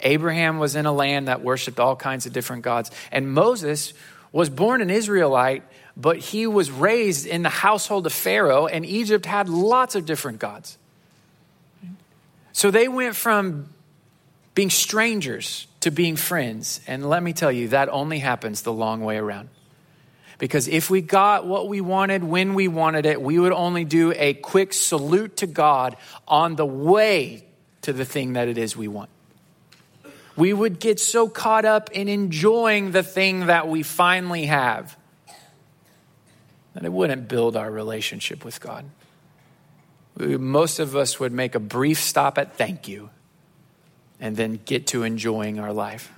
Abraham 0.00 0.58
was 0.58 0.76
in 0.76 0.86
a 0.86 0.92
land 0.92 1.28
that 1.28 1.42
worshiped 1.42 1.78
all 1.78 1.96
kinds 1.96 2.26
of 2.26 2.32
different 2.32 2.62
gods. 2.62 2.90
And 3.10 3.32
Moses 3.32 3.94
was 4.32 4.50
born 4.50 4.80
an 4.80 4.90
Israelite, 4.90 5.62
but 5.96 6.18
he 6.18 6.46
was 6.46 6.70
raised 6.70 7.26
in 7.26 7.42
the 7.42 7.48
household 7.48 8.06
of 8.06 8.12
Pharaoh, 8.12 8.66
and 8.66 8.84
Egypt 8.84 9.26
had 9.26 9.48
lots 9.48 9.94
of 9.94 10.06
different 10.06 10.38
gods. 10.38 10.78
So 12.52 12.70
they 12.70 12.88
went 12.88 13.16
from 13.16 13.68
being 14.54 14.70
strangers 14.70 15.66
to 15.80 15.90
being 15.90 16.16
friends. 16.16 16.80
And 16.86 17.08
let 17.08 17.22
me 17.22 17.32
tell 17.32 17.52
you, 17.52 17.68
that 17.68 17.88
only 17.88 18.18
happens 18.18 18.62
the 18.62 18.72
long 18.72 19.02
way 19.02 19.16
around. 19.16 19.48
Because 20.38 20.68
if 20.68 20.90
we 20.90 21.00
got 21.00 21.46
what 21.46 21.68
we 21.68 21.80
wanted 21.80 22.24
when 22.24 22.54
we 22.54 22.68
wanted 22.68 23.06
it, 23.06 23.20
we 23.20 23.38
would 23.38 23.52
only 23.52 23.84
do 23.84 24.12
a 24.16 24.34
quick 24.34 24.72
salute 24.72 25.36
to 25.38 25.46
God 25.46 25.96
on 26.26 26.56
the 26.56 26.66
way 26.66 27.46
to 27.82 27.92
the 27.92 28.04
thing 28.04 28.34
that 28.34 28.48
it 28.48 28.58
is 28.58 28.76
we 28.76 28.88
want. 28.88 29.10
We 30.36 30.52
would 30.52 30.80
get 30.80 30.98
so 30.98 31.28
caught 31.28 31.64
up 31.64 31.90
in 31.92 32.08
enjoying 32.08 32.92
the 32.92 33.02
thing 33.02 33.46
that 33.46 33.68
we 33.68 33.82
finally 33.82 34.46
have 34.46 34.96
that 36.74 36.84
it 36.84 36.92
wouldn't 36.92 37.28
build 37.28 37.56
our 37.56 37.70
relationship 37.70 38.44
with 38.44 38.60
God. 38.60 38.86
Most 40.16 40.78
of 40.78 40.96
us 40.96 41.20
would 41.20 41.32
make 41.32 41.54
a 41.54 41.60
brief 41.60 42.00
stop 42.00 42.38
at 42.38 42.56
thank 42.56 42.88
you 42.88 43.10
and 44.20 44.36
then 44.36 44.60
get 44.64 44.86
to 44.88 45.02
enjoying 45.02 45.58
our 45.58 45.72
life. 45.72 46.12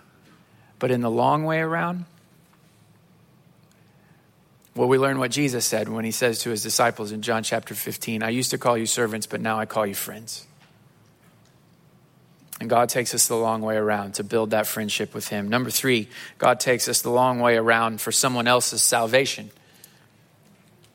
But 0.78 0.90
in 0.90 1.00
the 1.00 1.10
long 1.10 1.44
way 1.44 1.60
around, 1.60 2.04
well, 4.74 4.88
we 4.88 4.98
learn 4.98 5.18
what 5.18 5.30
Jesus 5.30 5.64
said 5.64 5.88
when 5.88 6.04
he 6.04 6.10
says 6.10 6.40
to 6.40 6.50
his 6.50 6.62
disciples 6.62 7.12
in 7.12 7.22
John 7.22 7.42
chapter 7.42 7.74
15 7.74 8.22
I 8.22 8.30
used 8.30 8.50
to 8.50 8.58
call 8.58 8.76
you 8.76 8.86
servants, 8.86 9.26
but 9.26 9.40
now 9.40 9.58
I 9.58 9.66
call 9.66 9.86
you 9.86 9.94
friends. 9.94 10.46
And 12.60 12.70
God 12.70 12.88
takes 12.88 13.14
us 13.14 13.26
the 13.28 13.36
long 13.36 13.62
way 13.62 13.76
around 13.76 14.14
to 14.14 14.24
build 14.24 14.50
that 14.50 14.66
friendship 14.66 15.12
with 15.12 15.28
him. 15.28 15.48
Number 15.48 15.70
three, 15.70 16.08
God 16.38 16.60
takes 16.60 16.88
us 16.88 17.02
the 17.02 17.10
long 17.10 17.40
way 17.40 17.56
around 17.56 18.00
for 18.00 18.12
someone 18.12 18.46
else's 18.46 18.82
salvation. 18.82 19.50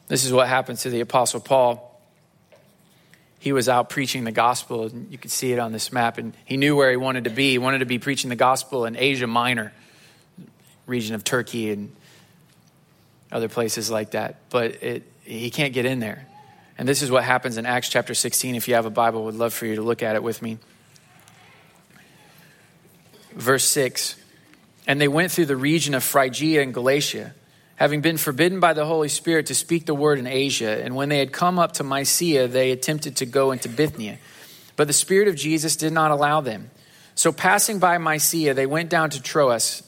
This 0.07 0.25
is 0.25 0.33
what 0.33 0.47
happened 0.47 0.79
to 0.79 0.89
the 0.89 1.01
Apostle 1.01 1.39
Paul. 1.41 1.85
He 3.39 3.51
was 3.53 3.69
out 3.69 3.89
preaching 3.89 4.23
the 4.23 4.31
gospel, 4.31 4.85
and 4.85 5.11
you 5.11 5.17
can 5.17 5.29
see 5.29 5.53
it 5.53 5.59
on 5.59 5.71
this 5.71 5.91
map, 5.93 6.17
and 6.17 6.33
he 6.43 6.57
knew 6.57 6.75
where 6.75 6.91
he 6.91 6.97
wanted 6.97 7.25
to 7.25 7.29
be. 7.29 7.51
He 7.51 7.57
wanted 7.57 7.79
to 7.79 7.85
be 7.85 7.99
preaching 7.99 8.29
the 8.29 8.35
gospel 8.35 8.85
in 8.85 8.97
Asia 8.97 9.27
Minor, 9.27 9.71
region 10.87 11.13
of 11.15 11.23
Turkey 11.23 11.71
and 11.71 11.95
other 13.31 13.49
places 13.49 13.89
like 13.89 14.11
that. 14.11 14.35
But 14.49 14.83
it, 14.83 15.03
he 15.23 15.49
can't 15.49 15.73
get 15.73 15.85
in 15.85 15.99
there. 15.99 16.25
And 16.77 16.87
this 16.87 17.01
is 17.01 17.11
what 17.11 17.23
happens 17.23 17.57
in 17.57 17.65
Acts 17.65 17.89
chapter 17.89 18.13
16. 18.13 18.55
If 18.55 18.67
you 18.67 18.75
have 18.75 18.85
a 18.85 18.89
Bible, 18.89 19.25
would 19.25 19.35
love 19.35 19.53
for 19.53 19.65
you 19.65 19.75
to 19.75 19.81
look 19.81 20.01
at 20.01 20.15
it 20.15 20.23
with 20.23 20.41
me. 20.41 20.57
Verse 23.33 23.65
6 23.65 24.15
And 24.87 24.99
they 24.99 25.07
went 25.07 25.31
through 25.31 25.47
the 25.47 25.57
region 25.57 25.93
of 25.93 26.03
Phrygia 26.03 26.61
and 26.61 26.73
Galatia, 26.73 27.33
having 27.75 28.01
been 28.01 28.17
forbidden 28.17 28.59
by 28.59 28.73
the 28.73 28.85
Holy 28.85 29.09
Spirit 29.09 29.47
to 29.47 29.55
speak 29.55 29.85
the 29.85 29.93
word 29.93 30.19
in 30.19 30.27
Asia. 30.27 30.83
And 30.83 30.95
when 30.95 31.09
they 31.09 31.19
had 31.19 31.31
come 31.31 31.59
up 31.59 31.73
to 31.73 31.83
Mysia, 31.83 32.47
they 32.47 32.71
attempted 32.71 33.17
to 33.17 33.25
go 33.25 33.51
into 33.51 33.69
Bithynia. 33.69 34.17
But 34.75 34.87
the 34.87 34.93
Spirit 34.93 35.27
of 35.27 35.35
Jesus 35.35 35.75
did 35.75 35.91
not 35.91 36.11
allow 36.11 36.39
them. 36.41 36.71
So 37.13 37.33
passing 37.33 37.79
by 37.79 37.97
Mysia, 37.97 38.53
they 38.53 38.65
went 38.65 38.89
down 38.89 39.09
to 39.09 39.21
Troas. 39.21 39.83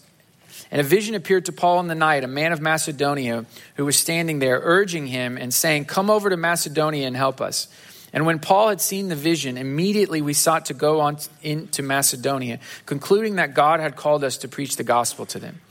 And 0.72 0.80
a 0.80 0.84
vision 0.86 1.16
appeared 1.16 1.46
to 1.46 1.52
Paul 1.52 1.82
in 1.82 1.88
the 1.88 1.96
night, 1.96 2.24
a 2.24 2.28
man 2.28 2.54
of 2.54 2.62
Macedonia 2.62 3.46
who 3.76 3.86
was 3.86 3.98
standing 3.98 4.40
there, 4.40 4.60
urging 4.64 5.08
him 5.08 5.38
and 5.38 5.54
saying, 5.54 5.86
Come 5.86 6.10
over 6.10 6.30
to 6.30 6.38
Macedonia 6.38 7.06
and 7.06 7.16
help 7.16 7.42
us. 7.42 7.68
And 8.14 8.26
when 8.26 8.40
Paul 8.40 8.70
had 8.70 8.82
seen 8.82 9.10
the 9.10 9.16
vision, 9.16 9.58
immediately 9.58 10.22
we 10.22 10.34
sought 10.34 10.66
to 10.66 10.74
go 10.74 11.00
on 11.02 11.18
into 11.42 11.82
Macedonia, 11.82 12.60
concluding 12.86 13.36
that 13.36 13.54
God 13.54 13.80
had 13.80 13.96
called 13.96 14.24
us 14.24 14.38
to 14.40 14.48
preach 14.48 14.76
the 14.78 14.84
gospel 14.84 15.26
to 15.28 15.40
them. 15.40 15.62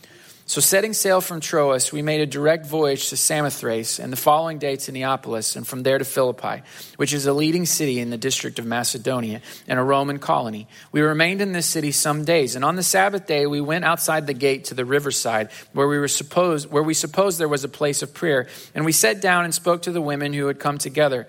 So, 0.51 0.61
setting 0.61 0.95
sail 0.95 1.21
from 1.21 1.39
Troas, 1.39 1.93
we 1.93 2.03
made 2.03 2.21
a 2.21 2.27
direct 2.27 2.67
voyage 2.67 3.11
to 3.11 3.17
Samothrace, 3.17 4.01
and 4.01 4.13
the 4.13 4.17
following 4.17 4.59
day 4.59 4.75
to 4.75 4.91
Neapolis, 4.91 5.55
and 5.55 5.65
from 5.65 5.85
there 5.85 5.97
to 5.97 6.05
Philippi, 6.05 6.65
which 6.97 7.13
is 7.13 7.25
a 7.27 7.33
leading 7.33 7.67
city 7.67 8.01
in 8.01 8.11
the 8.11 8.17
district 8.17 8.59
of 8.59 8.67
Macedonia 8.67 9.43
and 9.69 9.79
a 9.79 9.83
Roman 9.85 10.19
colony. 10.19 10.67
We 10.91 11.03
remained 11.03 11.41
in 11.41 11.53
this 11.53 11.67
city 11.67 11.93
some 11.93 12.25
days, 12.25 12.57
and 12.57 12.65
on 12.65 12.75
the 12.75 12.83
Sabbath 12.83 13.29
day 13.29 13.47
we 13.47 13.61
went 13.61 13.85
outside 13.85 14.27
the 14.27 14.35
gate 14.35 14.65
to 14.65 14.75
the 14.75 14.85
riverside, 14.85 15.51
where 15.73 15.87
we 15.87 16.01
were 16.01 16.09
supposed 16.09 16.69
where 16.69 16.83
we 16.83 16.95
supposed 16.95 17.39
there 17.39 17.47
was 17.47 17.63
a 17.63 17.69
place 17.69 18.03
of 18.03 18.13
prayer, 18.13 18.49
and 18.75 18.85
we 18.85 18.91
sat 18.91 19.21
down 19.21 19.45
and 19.45 19.55
spoke 19.55 19.83
to 19.83 19.93
the 19.93 20.03
women 20.03 20.33
who 20.33 20.49
had 20.49 20.59
come 20.59 20.79
together. 20.79 21.29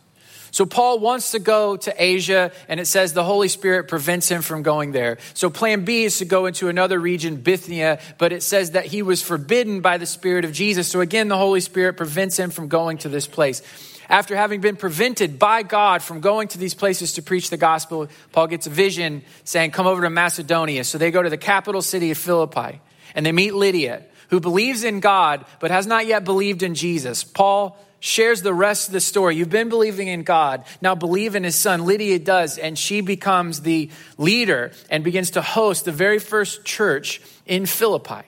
So 0.51 0.65
Paul 0.65 0.99
wants 0.99 1.31
to 1.31 1.39
go 1.39 1.77
to 1.77 1.93
Asia, 1.97 2.51
and 2.67 2.79
it 2.79 2.85
says 2.85 3.13
the 3.13 3.23
Holy 3.23 3.47
Spirit 3.47 3.87
prevents 3.87 4.27
him 4.27 4.41
from 4.41 4.63
going 4.63 4.91
there. 4.91 5.17
So 5.33 5.49
plan 5.49 5.85
B 5.85 6.03
is 6.03 6.17
to 6.17 6.25
go 6.25 6.45
into 6.45 6.67
another 6.67 6.99
region, 6.99 7.37
Bithynia, 7.37 7.99
but 8.17 8.33
it 8.33 8.43
says 8.43 8.71
that 8.71 8.85
he 8.85 9.01
was 9.01 9.21
forbidden 9.21 9.79
by 9.79 9.97
the 9.97 10.05
Spirit 10.05 10.43
of 10.43 10.51
Jesus. 10.51 10.89
So 10.89 10.99
again, 10.99 11.29
the 11.29 11.37
Holy 11.37 11.61
Spirit 11.61 11.95
prevents 11.95 12.37
him 12.37 12.49
from 12.49 12.67
going 12.67 12.97
to 12.99 13.09
this 13.09 13.27
place. 13.27 13.61
After 14.09 14.35
having 14.35 14.59
been 14.59 14.75
prevented 14.75 15.39
by 15.39 15.63
God 15.63 16.03
from 16.03 16.19
going 16.19 16.49
to 16.49 16.57
these 16.57 16.73
places 16.73 17.13
to 17.13 17.21
preach 17.21 17.49
the 17.49 17.55
gospel, 17.55 18.09
Paul 18.33 18.47
gets 18.47 18.67
a 18.67 18.69
vision 18.69 19.23
saying, 19.45 19.71
Come 19.71 19.87
over 19.87 20.01
to 20.01 20.09
Macedonia. 20.09 20.83
So 20.83 20.97
they 20.97 21.11
go 21.11 21.23
to 21.23 21.29
the 21.29 21.37
capital 21.37 21.81
city 21.81 22.11
of 22.11 22.17
Philippi, 22.17 22.81
and 23.15 23.25
they 23.25 23.31
meet 23.31 23.53
Lydia, 23.53 24.03
who 24.29 24.41
believes 24.41 24.83
in 24.83 24.99
God, 24.99 25.45
but 25.61 25.71
has 25.71 25.87
not 25.87 26.07
yet 26.07 26.25
believed 26.25 26.61
in 26.61 26.75
Jesus. 26.75 27.23
Paul 27.23 27.77
shares 28.01 28.41
the 28.41 28.53
rest 28.53 28.89
of 28.89 28.93
the 28.93 28.99
story. 28.99 29.37
You've 29.37 29.49
been 29.49 29.69
believing 29.69 30.09
in 30.09 30.23
God. 30.23 30.65
Now 30.81 30.95
believe 30.95 31.35
in 31.35 31.45
his 31.45 31.55
son. 31.55 31.85
Lydia 31.85 32.19
does, 32.19 32.57
and 32.57 32.77
she 32.77 32.99
becomes 32.99 33.61
the 33.61 33.89
leader 34.17 34.71
and 34.89 35.03
begins 35.03 35.31
to 35.31 35.41
host 35.41 35.85
the 35.85 35.91
very 35.93 36.19
first 36.19 36.65
church 36.65 37.21
in 37.45 37.65
Philippi. 37.65 38.23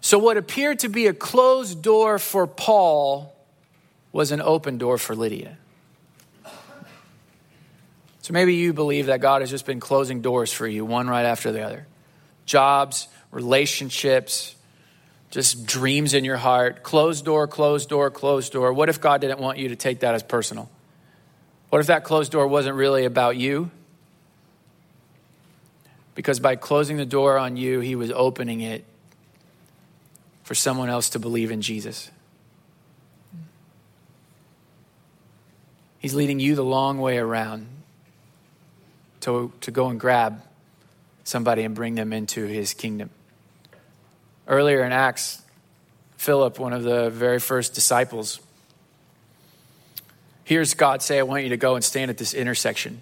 So, 0.00 0.18
what 0.18 0.36
appeared 0.36 0.80
to 0.80 0.88
be 0.88 1.06
a 1.06 1.14
closed 1.14 1.80
door 1.80 2.18
for 2.18 2.48
Paul 2.48 3.32
was 4.10 4.32
an 4.32 4.42
open 4.42 4.76
door 4.76 4.98
for 4.98 5.14
Lydia. 5.14 5.56
So, 8.22 8.32
maybe 8.32 8.56
you 8.56 8.72
believe 8.72 9.06
that 9.06 9.20
God 9.20 9.40
has 9.42 9.50
just 9.50 9.64
been 9.64 9.78
closing 9.78 10.20
doors 10.20 10.52
for 10.52 10.66
you, 10.66 10.84
one 10.84 11.08
right 11.08 11.24
after 11.24 11.52
the 11.52 11.62
other 11.62 11.86
jobs, 12.44 13.06
relationships, 13.30 14.56
just 15.32 15.64
dreams 15.64 16.12
in 16.12 16.26
your 16.26 16.36
heart, 16.36 16.82
closed 16.82 17.24
door, 17.24 17.48
closed 17.48 17.88
door, 17.88 18.10
closed 18.10 18.52
door. 18.52 18.70
What 18.74 18.90
if 18.90 19.00
God 19.00 19.22
didn't 19.22 19.40
want 19.40 19.56
you 19.56 19.70
to 19.70 19.76
take 19.76 20.00
that 20.00 20.14
as 20.14 20.22
personal? 20.22 20.70
What 21.70 21.80
if 21.80 21.86
that 21.86 22.04
closed 22.04 22.30
door 22.30 22.46
wasn't 22.46 22.76
really 22.76 23.06
about 23.06 23.38
you? 23.38 23.70
Because 26.14 26.38
by 26.38 26.56
closing 26.56 26.98
the 26.98 27.06
door 27.06 27.38
on 27.38 27.56
you, 27.56 27.80
he 27.80 27.96
was 27.96 28.10
opening 28.10 28.60
it 28.60 28.84
for 30.44 30.54
someone 30.54 30.90
else 30.90 31.08
to 31.10 31.18
believe 31.18 31.50
in 31.50 31.62
Jesus. 31.62 32.10
He's 35.98 36.12
leading 36.12 36.40
you 36.40 36.54
the 36.54 36.64
long 36.64 36.98
way 36.98 37.16
around 37.16 37.68
to, 39.20 39.50
to 39.62 39.70
go 39.70 39.88
and 39.88 39.98
grab 39.98 40.42
somebody 41.24 41.62
and 41.62 41.74
bring 41.74 41.94
them 41.94 42.12
into 42.12 42.44
his 42.44 42.74
kingdom. 42.74 43.08
Earlier 44.52 44.84
in 44.84 44.92
Acts, 44.92 45.40
Philip, 46.18 46.58
one 46.58 46.74
of 46.74 46.82
the 46.82 47.08
very 47.08 47.40
first 47.40 47.72
disciples, 47.72 48.38
hears 50.44 50.74
God 50.74 51.00
say, 51.00 51.18
I 51.18 51.22
want 51.22 51.44
you 51.44 51.48
to 51.48 51.56
go 51.56 51.74
and 51.74 51.82
stand 51.82 52.10
at 52.10 52.18
this 52.18 52.34
intersection. 52.34 53.00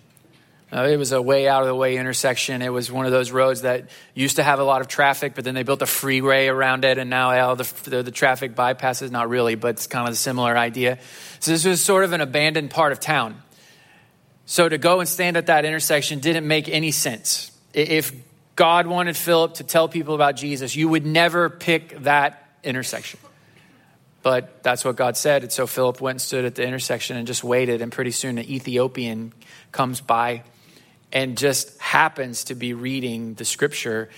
It 0.71 0.97
was 0.97 1.11
a 1.11 1.21
way 1.21 1.49
out 1.49 1.63
of 1.63 1.67
the 1.67 1.75
way 1.75 1.97
intersection. 1.97 2.63
It 2.63 2.69
was 2.69 2.93
one 2.93 3.05
of 3.05 3.11
those 3.11 3.33
roads 3.33 3.63
that 3.63 3.91
used 4.15 4.37
to 4.37 4.45
have 4.45 4.61
a 4.61 4.63
lot 4.63 4.81
of 4.81 4.87
traffic, 4.87 5.35
but 5.35 5.43
then 5.43 5.57
they 5.57 5.65
built 5.65 5.83
a 5.83 5.87
freeway 5.87 6.47
around 6.47 6.85
it, 6.85 6.99
and 6.99 7.11
now 7.11 7.37
all 7.41 7.57
the, 7.57 7.91
the, 7.91 8.05
the 8.05 8.13
traffic 8.13 8.55
bypasses. 8.55 9.11
Not 9.11 9.29
really, 9.29 9.57
but 9.57 9.71
it's 9.71 9.89
kind 9.89 10.07
of 10.07 10.15
a 10.15 10.17
similar 10.17 10.57
idea. 10.57 11.01
So 11.41 11.51
this 11.51 11.65
was 11.65 11.85
sort 11.85 12.05
of 12.05 12.13
an 12.13 12.21
abandoned 12.21 12.71
part 12.71 12.93
of 12.93 13.01
town. 13.01 13.43
So 14.47 14.69
to 14.69 14.79
go 14.79 15.01
and 15.01 15.09
stand 15.09 15.37
at 15.37 15.47
that 15.47 15.65
intersection 15.65 16.21
didn't 16.21 16.47
make 16.47 16.69
any 16.69 16.93
sense. 16.93 17.51
If 17.75 18.13
God 18.61 18.87
wanted 18.87 19.17
Philip 19.17 19.55
to 19.55 19.65
tell 19.65 19.89
people 19.89 20.15
about 20.15 20.37
Jesus, 20.37 20.77
you 20.77 20.87
would 20.87 21.07
never 21.07 21.49
pick 21.49 21.99
that 22.01 22.47
intersection. 22.63 23.19
But 24.23 24.63
that's 24.63 24.85
what 24.85 24.97
God 24.97 25.17
said. 25.17 25.45
And 25.45 25.51
so 25.51 25.67
Philip 25.67 25.99
went 26.03 26.17
and 26.17 26.21
stood 26.21 26.45
at 26.45 26.57
the 26.57 26.63
intersection 26.63 27.17
and 27.17 27.27
just 27.27 27.43
waited. 27.43 27.81
And 27.81 27.91
pretty 27.91 28.11
soon, 28.11 28.37
an 28.37 28.45
Ethiopian 28.45 29.33
comes 29.73 30.03
by 30.03 30.43
and 31.11 31.39
just 31.39 31.81
happens 31.81 32.45
to 32.45 32.55
be 32.55 32.75
reading 32.75 33.33
the 33.33 33.47
scripture. 33.47 34.11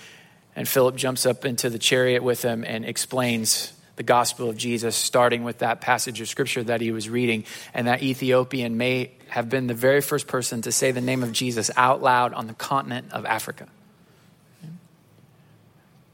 And 0.57 0.67
Philip 0.67 0.97
jumps 0.97 1.25
up 1.25 1.45
into 1.45 1.69
the 1.69 1.79
chariot 1.79 2.21
with 2.21 2.41
him 2.41 2.65
and 2.67 2.83
explains 2.83 3.71
the 3.95 4.03
gospel 4.03 4.49
of 4.49 4.57
Jesus, 4.57 4.93
starting 4.93 5.45
with 5.45 5.59
that 5.59 5.79
passage 5.79 6.19
of 6.19 6.27
scripture 6.27 6.65
that 6.65 6.81
he 6.81 6.91
was 6.91 7.07
reading. 7.07 7.45
And 7.73 7.87
that 7.87 8.03
Ethiopian 8.03 8.75
may 8.75 9.11
have 9.29 9.47
been 9.47 9.67
the 9.67 9.73
very 9.73 10.01
first 10.01 10.27
person 10.27 10.63
to 10.63 10.73
say 10.73 10.91
the 10.91 10.99
name 10.99 11.23
of 11.23 11.31
Jesus 11.31 11.71
out 11.77 12.01
loud 12.01 12.33
on 12.33 12.47
the 12.47 12.53
continent 12.53 13.13
of 13.13 13.25
Africa. 13.25 13.69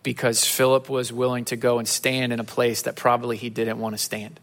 Because 0.02 0.46
Philip 0.46 0.90
was 0.90 1.12
willing 1.12 1.46
to 1.46 1.56
go 1.56 1.78
and 1.80 1.88
stand 1.88 2.32
in 2.32 2.40
a 2.40 2.44
place 2.46 2.84
that 2.84 2.96
probably 2.96 3.38
he 3.38 3.50
didn't 3.50 3.80
want 3.80 3.96
to 3.96 3.98
stand, 3.98 4.40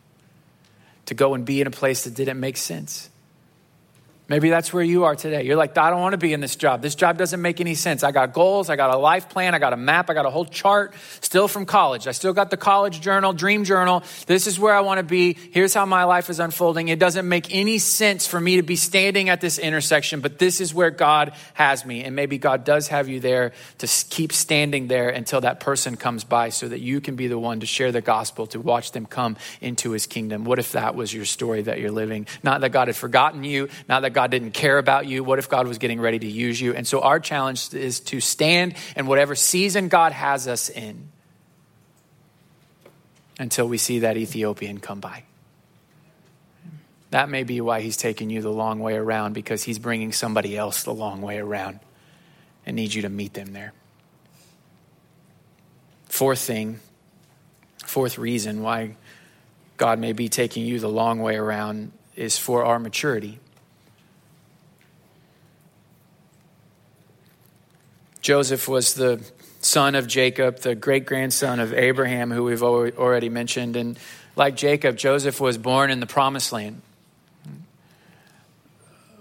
to 1.07 1.15
go 1.15 1.35
and 1.35 1.45
be 1.45 1.61
in 1.61 1.67
a 1.67 1.71
place 1.71 2.05
that 2.05 2.15
didn't 2.15 2.39
make 2.39 2.57
sense. 2.57 3.09
Maybe 4.29 4.51
that's 4.51 4.73
where 4.73 4.83
you 4.83 5.05
are 5.05 5.15
today. 5.15 5.45
You're 5.45 5.57
like, 5.57 5.79
I 5.79 5.91
don't 5.91 6.01
want 6.01 6.15
to 6.15 6.19
be 6.19 6.33
in 6.33 6.41
this 6.41 6.57
job. 6.57 6.83
This 6.83 6.97
job 6.97 7.17
doesn't 7.17 7.41
make 7.41 7.61
any 7.61 7.77
sense. 7.77 8.03
I 8.03 8.11
got 8.11 8.33
goals, 8.33 8.69
I 8.69 8.75
got 8.75 8.93
a 8.93 8.97
life 8.97 9.29
plan, 9.29 9.55
I 9.55 9.61
got 9.61 9.73
a 9.73 9.77
map, 9.77 10.11
I 10.11 10.15
got 10.15 10.27
a 10.27 10.31
whole 10.31 10.45
chart 10.45 10.95
still 11.21 11.47
from 11.47 11.65
college. 11.65 12.09
I 12.09 12.13
still 12.13 12.33
got 12.33 12.51
the 12.51 12.57
college 12.57 13.01
journal, 13.01 13.33
dream 13.33 13.63
journal. 13.63 14.03
This 14.27 14.49
is 14.49 14.59
where 14.59 14.75
I 14.75 14.81
want 14.81 14.99
to 14.99 15.05
be. 15.05 15.35
Here's 15.53 15.75
how 15.75 15.87
my 15.87 16.05
life 16.05 16.29
is 16.29 16.41
unfolding. 16.41 16.89
It 16.89 16.99
doesn't 16.99 17.29
make 17.29 17.55
any 17.55 17.79
sense 17.79 18.27
for 18.27 18.41
me 18.41 18.57
to 18.57 18.63
be 18.63 18.75
standing 18.75 19.29
at 19.29 19.41
this 19.41 19.61
intersection, 19.61 20.21
but 20.21 20.41
this 20.41 20.61
is 20.61 20.75
where 20.75 20.91
God 20.91 21.33
has 21.55 21.85
me. 21.87 22.03
And 22.03 22.17
maybe 22.17 22.37
God 22.37 22.65
does 22.65 22.89
have 22.89 23.09
you 23.09 23.21
there 23.21 23.53
to 23.79 23.87
keep 24.11 24.33
standing 24.33 24.89
there 24.89 25.09
until 25.09 25.43
that 25.43 25.61
person 25.61 25.97
comes 25.97 26.25
by 26.25 26.49
so 26.49 26.67
that 26.67 26.81
you 26.81 27.01
can 27.01 27.15
be 27.15 27.29
the 27.29 27.39
one 27.39 27.61
to 27.61 27.67
share 27.67 27.93
the 27.93 28.01
gospel, 28.01 28.49
to 28.49 28.61
watch 28.61 28.91
them 28.91 29.07
come 29.07 29.37
into 29.61 29.93
his 29.93 30.07
kingdom. 30.07 30.45
What 30.45 30.59
if 30.59 30.73
that 30.73 30.97
was 30.97 31.15
your 31.15 31.27
story 31.27 31.63
that 31.63 31.79
you're 31.79 31.93
living? 31.93 32.27
Not 32.43 32.63
that 32.63 32.71
God 32.71 32.89
had 32.89 32.97
forgotten 32.97 33.45
you, 33.45 33.69
not 33.89 34.03
that 34.03 34.16
God 34.17 34.31
didn't 34.31 34.53
care 34.53 34.79
about 34.79 35.07
you? 35.07 35.23
What 35.23 35.39
if 35.39 35.51
God 35.51 35.69
was 35.69 35.77
getting 35.77 36.01
ready 36.01 36.19
to 36.19 36.27
use 36.27 36.59
you? 36.59 36.73
And 36.73 36.87
so 36.87 37.03
our 37.03 37.21
challenge 37.21 37.75
is 37.75 38.01
to 38.01 38.19
stand 38.19 38.73
in 38.97 39.07
whatever 39.07 39.35
season 39.35 39.89
God 39.89 40.13
has 40.13 40.49
us 40.49 40.71
in 40.71 41.11
until 43.39 43.69
we 43.69 43.77
see 43.77 43.99
that 43.99 44.17
Ethiopian 44.17 44.81
come 44.81 45.01
by. 45.01 45.25
That 47.11 47.29
may 47.29 47.43
be 47.43 47.61
why 47.61 47.83
he's 47.83 47.99
taking 47.99 48.31
you 48.31 48.41
the 48.41 48.51
long 48.51 48.81
way 48.81 48.95
around 48.95 49.35
because 49.35 49.63
he's 49.63 49.79
bringing 49.79 50.13
somebody 50.13 50.57
else 50.57 50.85
the 50.85 50.95
long 50.95 51.21
way 51.21 51.37
around 51.37 51.81
and 52.65 52.75
needs 52.75 52.95
you 52.95 53.03
to 53.03 53.11
meet 53.11 53.35
them 53.35 53.53
there. 53.53 53.75
Fourth 56.07 56.41
thing, 56.41 56.81
fourth 57.85 58.17
reason 58.17 58.63
why 58.63 58.97
God 59.77 59.99
may 59.99 60.15
be 60.15 60.31
taking 60.31 60.65
you 60.65 60.81
the 60.81 60.89
long 60.89 61.21
way 61.21 61.37
around 61.37 61.93
is 62.15 62.39
for 62.39 62.65
our 62.65 62.79
maturity. 62.79 63.41
Joseph 68.27 68.67
was 68.67 68.95
the 68.95 69.25
son 69.61 69.95
of 69.95 70.09
Jacob, 70.09 70.59
the 70.59 70.75
great 70.75 71.07
grandson 71.07 71.61
of 71.61 71.73
Abraham, 71.73 72.33
who 72.33 72.43
we've 72.43 72.61
already 72.61 73.29
mentioned. 73.29 73.77
And 73.77 73.97
like 74.35 74.57
Jacob, 74.57 74.97
Joseph 74.97 75.41
was 75.41 75.57
born 75.57 75.93
in 75.93 76.01
the 76.01 76.09
promised 76.09 76.53
land. 76.53 76.83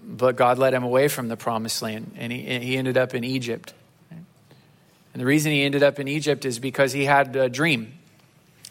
But 0.04 0.38
God 0.38 0.58
led 0.58 0.74
him 0.74 0.84
away 0.84 1.08
from 1.08 1.28
the 1.28 1.38
promised 1.38 1.84
land, 1.84 2.16
and 2.18 2.34
he, 2.34 2.58
he 2.58 2.78
ended 2.78 2.98
up 2.98 3.14
in 3.14 3.24
Egypt. 3.24 3.76
And 4.10 5.22
the 5.22 5.26
reason 5.26 5.52
he 5.52 5.62
ended 5.62 5.84
up 5.84 6.00
in 6.00 6.08
Egypt 6.08 6.44
is 6.44 6.58
because 6.58 6.92
he 6.92 7.06
had 7.06 7.36
a 7.36 7.48
dream. 7.48 7.94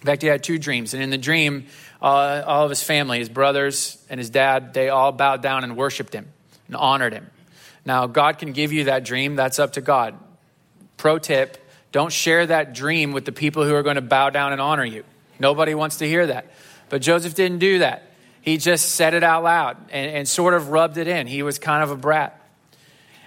In 0.00 0.06
fact, 0.06 0.20
he 0.20 0.26
had 0.26 0.42
two 0.42 0.58
dreams. 0.58 0.94
And 0.94 1.02
in 1.04 1.10
the 1.10 1.16
dream, 1.16 1.66
uh, 2.02 2.42
all 2.44 2.64
of 2.64 2.70
his 2.70 2.82
family, 2.82 3.20
his 3.20 3.28
brothers 3.28 4.04
and 4.10 4.18
his 4.18 4.30
dad, 4.30 4.74
they 4.74 4.88
all 4.88 5.12
bowed 5.12 5.42
down 5.42 5.62
and 5.62 5.76
worshiped 5.76 6.12
him 6.12 6.26
and 6.66 6.74
honored 6.74 7.12
him. 7.12 7.30
Now, 7.84 8.06
God 8.06 8.38
can 8.38 8.52
give 8.52 8.72
you 8.72 8.84
that 8.84 9.04
dream. 9.04 9.36
That's 9.36 9.58
up 9.58 9.74
to 9.74 9.80
God. 9.80 10.18
Pro 10.96 11.18
tip 11.18 11.58
don't 11.92 12.12
share 12.12 12.46
that 12.46 12.74
dream 12.74 13.12
with 13.12 13.24
the 13.24 13.32
people 13.32 13.64
who 13.64 13.74
are 13.74 13.82
going 13.82 13.96
to 13.96 14.02
bow 14.02 14.30
down 14.30 14.52
and 14.52 14.60
honor 14.60 14.84
you. 14.84 15.04
Nobody 15.38 15.74
wants 15.74 15.98
to 15.98 16.08
hear 16.08 16.26
that. 16.26 16.50
But 16.88 17.02
Joseph 17.02 17.34
didn't 17.34 17.58
do 17.58 17.80
that. 17.80 18.10
He 18.40 18.58
just 18.58 18.90
said 18.90 19.14
it 19.14 19.22
out 19.22 19.42
loud 19.42 19.76
and, 19.90 20.10
and 20.10 20.28
sort 20.28 20.54
of 20.54 20.70
rubbed 20.70 20.98
it 20.98 21.08
in. 21.08 21.26
He 21.26 21.42
was 21.42 21.58
kind 21.58 21.82
of 21.82 21.90
a 21.90 21.96
brat. 21.96 22.40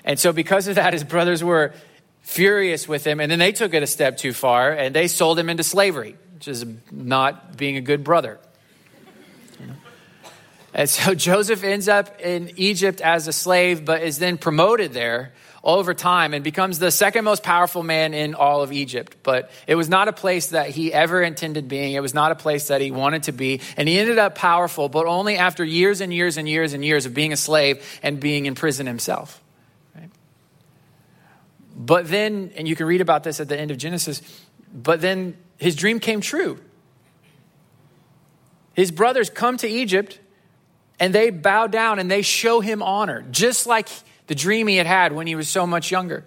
And 0.03 0.19
so, 0.19 0.31
because 0.31 0.67
of 0.67 0.75
that, 0.75 0.93
his 0.93 1.03
brothers 1.03 1.43
were 1.43 1.73
furious 2.21 2.87
with 2.87 3.05
him. 3.05 3.19
And 3.19 3.31
then 3.31 3.39
they 3.39 3.51
took 3.51 3.73
it 3.73 3.83
a 3.83 3.87
step 3.87 4.17
too 4.17 4.33
far 4.33 4.71
and 4.71 4.93
they 4.93 5.07
sold 5.07 5.39
him 5.39 5.49
into 5.49 5.63
slavery, 5.63 6.17
which 6.35 6.47
is 6.47 6.65
not 6.91 7.57
being 7.57 7.77
a 7.77 7.81
good 7.81 8.03
brother. 8.03 8.39
And 10.77 10.87
so 10.87 11.13
Joseph 11.27 11.65
ends 11.65 11.89
up 11.89 12.21
in 12.21 12.51
Egypt 12.55 13.01
as 13.01 13.27
a 13.27 13.33
slave, 13.33 13.83
but 13.83 14.03
is 14.03 14.19
then 14.19 14.37
promoted 14.37 14.93
there 14.93 15.33
over 15.63 15.93
time 15.93 16.33
and 16.33 16.43
becomes 16.45 16.79
the 16.79 16.91
second 16.91 17.25
most 17.25 17.43
powerful 17.43 17.83
man 17.83 18.13
in 18.13 18.35
all 18.35 18.61
of 18.61 18.71
Egypt. 18.71 19.17
But 19.23 19.51
it 19.65 19.75
was 19.75 19.89
not 19.89 20.07
a 20.07 20.13
place 20.13 20.51
that 20.51 20.69
he 20.69 20.93
ever 20.93 21.21
intended 21.21 21.67
being. 21.67 21.93
It 21.93 22.01
was 22.01 22.13
not 22.13 22.31
a 22.31 22.35
place 22.35 22.69
that 22.69 22.79
he 22.79 22.91
wanted 22.91 23.23
to 23.23 23.33
be. 23.33 23.59
And 23.75 23.89
he 23.89 23.99
ended 23.99 24.17
up 24.17 24.35
powerful, 24.35 24.87
but 24.87 25.07
only 25.07 25.35
after 25.35 25.65
years 25.65 25.99
and 25.99 26.13
years 26.13 26.37
and 26.37 26.47
years 26.47 26.71
and 26.71 26.85
years 26.85 27.05
of 27.05 27.13
being 27.13 27.33
a 27.33 27.37
slave 27.37 27.83
and 28.01 28.19
being 28.19 28.45
in 28.45 28.55
prison 28.55 28.87
himself. 28.87 29.43
But 31.75 32.07
then, 32.07 32.53
and 32.55 32.67
you 32.67 32.75
can 32.75 32.87
read 32.87 33.01
about 33.01 33.23
this 33.23 33.39
at 33.39 33.49
the 33.49 33.59
end 33.59 33.69
of 33.69 33.77
Genesis, 33.77 34.21
but 34.73 34.99
then 34.99 35.37
his 35.57 35.75
dream 35.75 35.99
came 35.99 36.21
true. 36.21 36.59
His 38.73 38.89
brothers 38.89 39.29
come 39.29 39.57
to 39.57 39.67
Egypt 39.67 40.19
and 40.99 41.13
they 41.13 41.29
bow 41.29 41.67
down 41.67 41.99
and 41.99 42.09
they 42.09 42.21
show 42.21 42.59
him 42.59 42.81
honor, 42.81 43.23
just 43.31 43.67
like 43.67 43.89
the 44.27 44.35
dream 44.35 44.67
he 44.67 44.77
had 44.77 44.87
had 44.87 45.13
when 45.13 45.27
he 45.27 45.35
was 45.35 45.47
so 45.47 45.67
much 45.67 45.91
younger. 45.91 46.25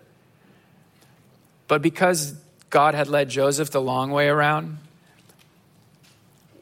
But 1.68 1.82
because 1.82 2.34
God 2.70 2.94
had 2.94 3.08
led 3.08 3.28
Joseph 3.28 3.70
the 3.70 3.80
long 3.80 4.10
way 4.10 4.28
around, 4.28 4.78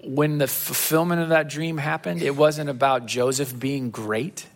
when 0.02 0.38
the 0.38 0.46
fulfillment 0.46 1.20
of 1.20 1.30
that 1.30 1.48
dream 1.48 1.76
happened, 1.76 2.22
it 2.22 2.34
wasn't 2.34 2.70
about 2.70 3.06
Joseph 3.06 3.58
being 3.58 3.90
great. 3.90 4.46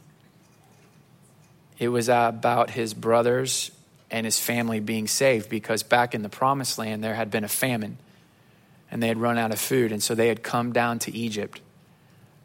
It 1.78 1.88
was 1.88 2.08
about 2.08 2.70
his 2.70 2.94
brothers 2.94 3.70
and 4.10 4.24
his 4.24 4.38
family 4.38 4.80
being 4.80 5.08
saved 5.08 5.48
because 5.48 5.82
back 5.82 6.14
in 6.14 6.22
the 6.22 6.28
promised 6.28 6.78
land, 6.78 7.02
there 7.02 7.14
had 7.14 7.30
been 7.30 7.44
a 7.44 7.48
famine 7.48 7.98
and 8.90 9.02
they 9.02 9.08
had 9.08 9.18
run 9.18 9.36
out 9.36 9.52
of 9.52 9.58
food. 9.58 9.90
And 9.90 10.02
so 10.02 10.14
they 10.14 10.28
had 10.28 10.42
come 10.42 10.72
down 10.72 11.00
to 11.00 11.14
Egypt 11.14 11.60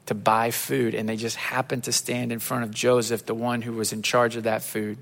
to 0.08 0.16
buy 0.16 0.52
food, 0.52 0.96
and 0.96 1.08
they 1.08 1.16
just 1.16 1.36
happened 1.36 1.84
to 1.84 1.92
stand 1.92 2.32
in 2.32 2.40
front 2.40 2.64
of 2.64 2.72
Joseph, 2.72 3.26
the 3.26 3.36
one 3.36 3.62
who 3.62 3.74
was 3.74 3.94
in 3.94 4.02
charge 4.02 4.36
of 4.36 4.44
that 4.44 4.64
food. 4.64 4.98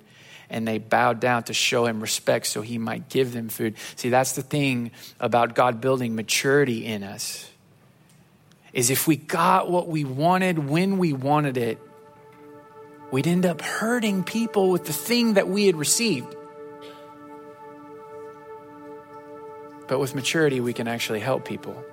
And 0.49 0.67
they 0.67 0.77
bowed 0.77 1.19
down 1.19 1.43
to 1.43 1.53
show 1.53 1.85
him 1.85 2.01
respect 2.01 2.45
so 2.45 2.61
he 2.61 2.77
might 2.77 3.09
give 3.09 3.33
them 3.33 3.49
food. 3.49 3.75
See, 3.95 4.09
that's 4.09 4.33
the 4.33 4.43
thing 4.43 4.91
about 5.19 5.55
God 5.55 5.81
building 5.81 6.15
maturity 6.15 6.85
in 6.85 7.03
us. 7.03 7.49
Is 8.73 8.89
if 8.89 9.07
we 9.07 9.15
got 9.15 9.71
what 9.71 9.87
we 9.87 10.03
wanted 10.03 10.59
when 10.59 10.97
we 10.97 11.13
wanted 11.13 11.57
it, 11.57 11.79
we'd 13.11 13.25
end 13.25 13.45
up 13.45 13.61
hurting 13.61 14.23
people 14.23 14.69
with 14.69 14.85
the 14.85 14.93
thing 14.93 15.33
that 15.33 15.47
we 15.47 15.65
had 15.65 15.75
received. 15.75 16.35
But 19.87 19.99
with 19.99 20.13
maturity, 20.13 20.59
we 20.59 20.73
can 20.73 20.87
actually 20.87 21.21
help 21.21 21.45
people. 21.45 21.83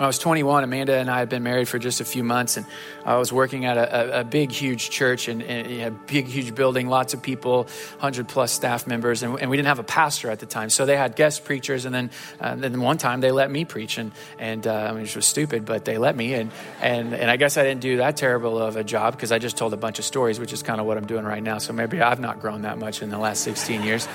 When 0.00 0.06
I 0.06 0.08
was 0.08 0.18
21, 0.18 0.64
Amanda 0.64 0.96
and 0.96 1.10
I 1.10 1.18
had 1.18 1.28
been 1.28 1.42
married 1.42 1.68
for 1.68 1.78
just 1.78 2.00
a 2.00 2.06
few 2.06 2.24
months, 2.24 2.56
and 2.56 2.64
I 3.04 3.18
was 3.18 3.34
working 3.34 3.66
at 3.66 3.76
a, 3.76 4.16
a, 4.16 4.20
a 4.20 4.24
big, 4.24 4.50
huge 4.50 4.88
church 4.88 5.28
and, 5.28 5.42
and 5.42 5.82
a 5.82 5.90
big, 5.90 6.26
huge 6.26 6.54
building, 6.54 6.88
lots 6.88 7.12
of 7.12 7.20
people, 7.20 7.64
100 7.64 8.26
plus 8.26 8.50
staff 8.50 8.86
members, 8.86 9.22
and, 9.22 9.38
and, 9.38 9.50
we 9.50 9.58
didn't 9.58 9.68
have 9.68 9.78
a 9.78 9.82
pastor 9.82 10.30
at 10.30 10.38
the 10.38 10.46
time. 10.46 10.70
So 10.70 10.86
they 10.86 10.96
had 10.96 11.16
guest 11.16 11.44
preachers, 11.44 11.84
and 11.84 11.94
then, 11.94 12.10
uh, 12.40 12.54
then 12.54 12.80
one 12.80 12.96
time 12.96 13.20
they 13.20 13.30
let 13.30 13.50
me 13.50 13.66
preach, 13.66 13.98
and, 13.98 14.12
and 14.38 14.66
uh, 14.66 14.96
was 14.98 15.26
stupid, 15.26 15.66
but 15.66 15.84
they 15.84 15.98
let 15.98 16.16
me. 16.16 16.32
And, 16.32 16.50
and, 16.80 17.12
and 17.12 17.30
I 17.30 17.36
guess 17.36 17.58
I 17.58 17.62
didn't 17.62 17.82
do 17.82 17.98
that 17.98 18.16
terrible 18.16 18.58
of 18.58 18.76
a 18.76 18.84
job 18.84 19.14
because 19.16 19.32
I 19.32 19.38
just 19.38 19.58
told 19.58 19.74
a 19.74 19.76
bunch 19.76 19.98
of 19.98 20.06
stories, 20.06 20.40
which 20.40 20.54
is 20.54 20.62
kind 20.62 20.80
of 20.80 20.86
what 20.86 20.96
I'm 20.96 21.06
doing 21.06 21.26
right 21.26 21.42
now. 21.42 21.58
So 21.58 21.74
maybe 21.74 22.00
I've 22.00 22.20
not 22.20 22.40
grown 22.40 22.62
that 22.62 22.78
much 22.78 23.02
in 23.02 23.10
the 23.10 23.18
last 23.18 23.42
16 23.44 23.82
years 23.82 24.08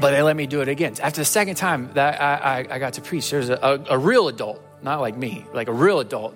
but 0.00 0.12
they 0.12 0.22
let 0.22 0.36
me 0.36 0.46
do 0.46 0.60
it 0.62 0.68
again. 0.68 0.94
After 1.00 1.20
the 1.20 1.26
second 1.26 1.56
time 1.56 1.92
that 1.94 2.20
I, 2.20 2.60
I, 2.60 2.74
I 2.76 2.78
got 2.78 2.94
to 2.94 3.02
preach, 3.02 3.30
there's 3.30 3.50
a, 3.50 3.54
a, 3.54 3.94
a, 3.94 3.98
real 3.98 4.28
adult, 4.28 4.62
not 4.82 5.00
like 5.00 5.16
me, 5.16 5.44
like 5.52 5.68
a 5.68 5.72
real 5.72 6.00
adult. 6.00 6.34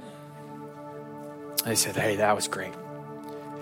They 1.65 1.75
said, 1.75 1.97
Hey, 1.97 2.17
that 2.17 2.35
was 2.35 2.49
great. 2.49 2.73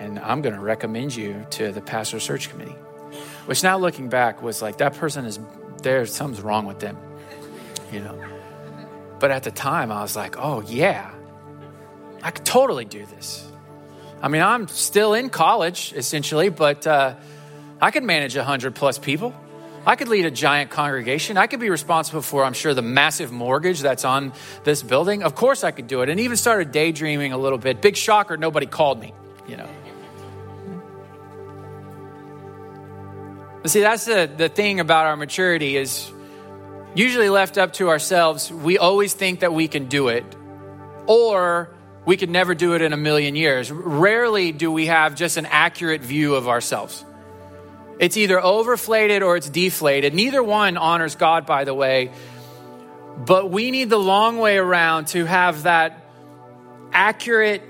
And 0.01 0.19
I'm 0.19 0.43
going 0.43 0.55
to 0.55 0.61
recommend 0.61 1.15
you 1.15 1.47
to 1.51 1.71
the 1.71 1.81
pastor 1.81 2.19
search 2.19 2.51
committee. 2.51 2.77
Which 3.47 3.63
now 3.63 3.79
looking 3.79 4.09
back 4.09 4.43
was 4.43 4.61
like, 4.61 4.79
that 4.79 4.95
person 4.95 5.25
is 5.25 5.39
there, 5.83 6.05
something's 6.07 6.43
wrong 6.43 6.67
with 6.67 6.81
them, 6.81 6.97
you 7.93 8.01
know. 8.01 8.19
But 9.21 9.31
at 9.31 9.45
the 9.45 9.51
time, 9.53 9.93
I 9.93 10.03
was 10.03 10.17
like, 10.17 10.37
Oh, 10.39 10.63
yeah, 10.63 11.13
I 12.23 12.31
could 12.31 12.45
totally 12.45 12.85
do 12.85 13.07
this. 13.07 13.49
I 14.21 14.29
mean, 14.29 14.43
I'm 14.43 14.69
still 14.69 15.15
in 15.15 15.31
college, 15.31 15.93
essentially, 15.97 16.49
but 16.49 16.87
uh, 16.87 17.15
I 17.81 17.91
could 17.91 18.05
manage 18.05 18.37
100 18.37 18.75
plus 18.77 18.97
people. 18.97 19.35
I 19.85 19.97
could 19.97 20.09
lead 20.09 20.27
a 20.27 20.31
giant 20.31 20.71
congregation. 20.71 21.37
I 21.37 21.47
could 21.49 21.59
be 21.59 21.71
responsible 21.71 22.23
for, 22.23 22.45
I'm 22.45 22.53
sure, 22.53 22.73
the 22.73 22.83
massive 22.83 23.33
mortgage 23.33 23.81
that's 23.81 24.05
on 24.05 24.33
this 24.63 24.83
building. 24.83 25.23
Of 25.25 25.35
course, 25.35 25.65
I 25.65 25.73
could 25.73 25.89
do 25.89 26.03
it. 26.03 26.09
And 26.09 26.21
even 26.21 26.37
started 26.37 26.71
daydreaming 26.71 27.33
a 27.33 27.39
little 27.39 27.59
bit. 27.59 27.81
Big 27.81 27.97
shocker, 27.97 28.37
nobody 28.37 28.67
called 28.67 29.01
me, 29.01 29.13
you 29.49 29.57
know. 29.57 29.69
See, 33.65 33.81
that's 33.81 34.05
the, 34.05 34.31
the 34.37 34.49
thing 34.49 34.81
about 34.81 35.07
our 35.07 35.17
maturity 35.17 35.77
is 35.77 36.11
usually 36.95 37.29
left 37.29 37.59
up 37.59 37.73
to 37.75 37.89
ourselves, 37.89 38.53
we 38.53 38.79
always 38.79 39.15
think 39.15 39.41
that 39.41 39.53
we 39.53 39.69
can 39.69 39.87
do 39.87 40.09
it, 40.09 40.25
or 41.07 41.71
we 42.05 42.17
could 42.17 42.31
never 42.31 42.55
do 42.55 42.75
it 42.75 42.83
in 42.83 42.93
a 42.93 42.97
million 42.97 43.37
years. 43.37 43.71
Rarely 43.71 44.53
do 44.53 44.71
we 44.71 44.87
have 44.87 45.15
just 45.15 45.37
an 45.37 45.47
accurate 45.47 46.03
view 46.03 46.35
of 46.35 46.49
ourselves. 46.49 47.05
It's 47.99 48.17
either 48.17 48.41
overflated 48.41 49.23
or 49.23 49.37
it's 49.37 49.49
deflated. 49.49 50.15
Neither 50.15 50.43
one 50.43 50.77
honors 50.77 51.15
God, 51.15 51.47
by 51.47 51.65
the 51.65 51.75
way. 51.75 52.11
But 53.17 53.51
we 53.51 53.71
need 53.71 53.91
the 53.91 53.99
long 53.99 54.39
way 54.39 54.57
around 54.57 55.09
to 55.09 55.25
have 55.25 55.65
that 55.65 56.05
accurate 56.93 57.63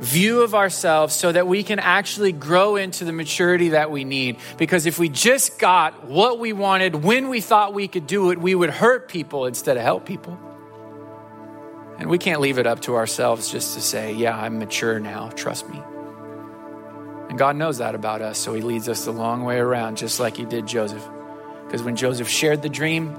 view 0.00 0.40
of 0.40 0.54
ourselves 0.54 1.14
so 1.14 1.30
that 1.30 1.46
we 1.46 1.62
can 1.62 1.78
actually 1.78 2.32
grow 2.32 2.76
into 2.76 3.04
the 3.04 3.12
maturity 3.12 3.70
that 3.70 3.90
we 3.90 4.04
need. 4.04 4.38
Because 4.56 4.86
if 4.86 4.98
we 4.98 5.08
just 5.08 5.58
got 5.58 6.04
what 6.04 6.38
we 6.38 6.52
wanted 6.52 6.94
when 6.94 7.28
we 7.28 7.40
thought 7.40 7.74
we 7.74 7.86
could 7.86 8.06
do 8.06 8.30
it, 8.30 8.38
we 8.38 8.54
would 8.54 8.70
hurt 8.70 9.08
people 9.08 9.46
instead 9.46 9.76
of 9.76 9.82
help 9.82 10.06
people. 10.06 10.38
And 11.98 12.08
we 12.08 12.16
can't 12.16 12.40
leave 12.40 12.58
it 12.58 12.66
up 12.66 12.80
to 12.82 12.96
ourselves 12.96 13.50
just 13.50 13.74
to 13.74 13.82
say, 13.82 14.14
yeah, 14.14 14.34
I'm 14.34 14.58
mature 14.58 14.98
now, 14.98 15.28
trust 15.30 15.68
me. 15.68 15.82
And 17.30 17.38
God 17.38 17.56
knows 17.56 17.78
that 17.78 17.94
about 17.94 18.20
us, 18.20 18.38
so 18.38 18.52
He 18.52 18.60
leads 18.60 18.90
us 18.90 19.06
the 19.06 19.12
long 19.12 19.44
way 19.44 19.56
around, 19.56 19.96
just 19.96 20.20
like 20.20 20.36
He 20.36 20.44
did 20.44 20.66
Joseph. 20.66 21.08
Because 21.64 21.82
when 21.82 21.96
Joseph 21.96 22.28
shared 22.28 22.60
the 22.60 22.68
dream, 22.68 23.16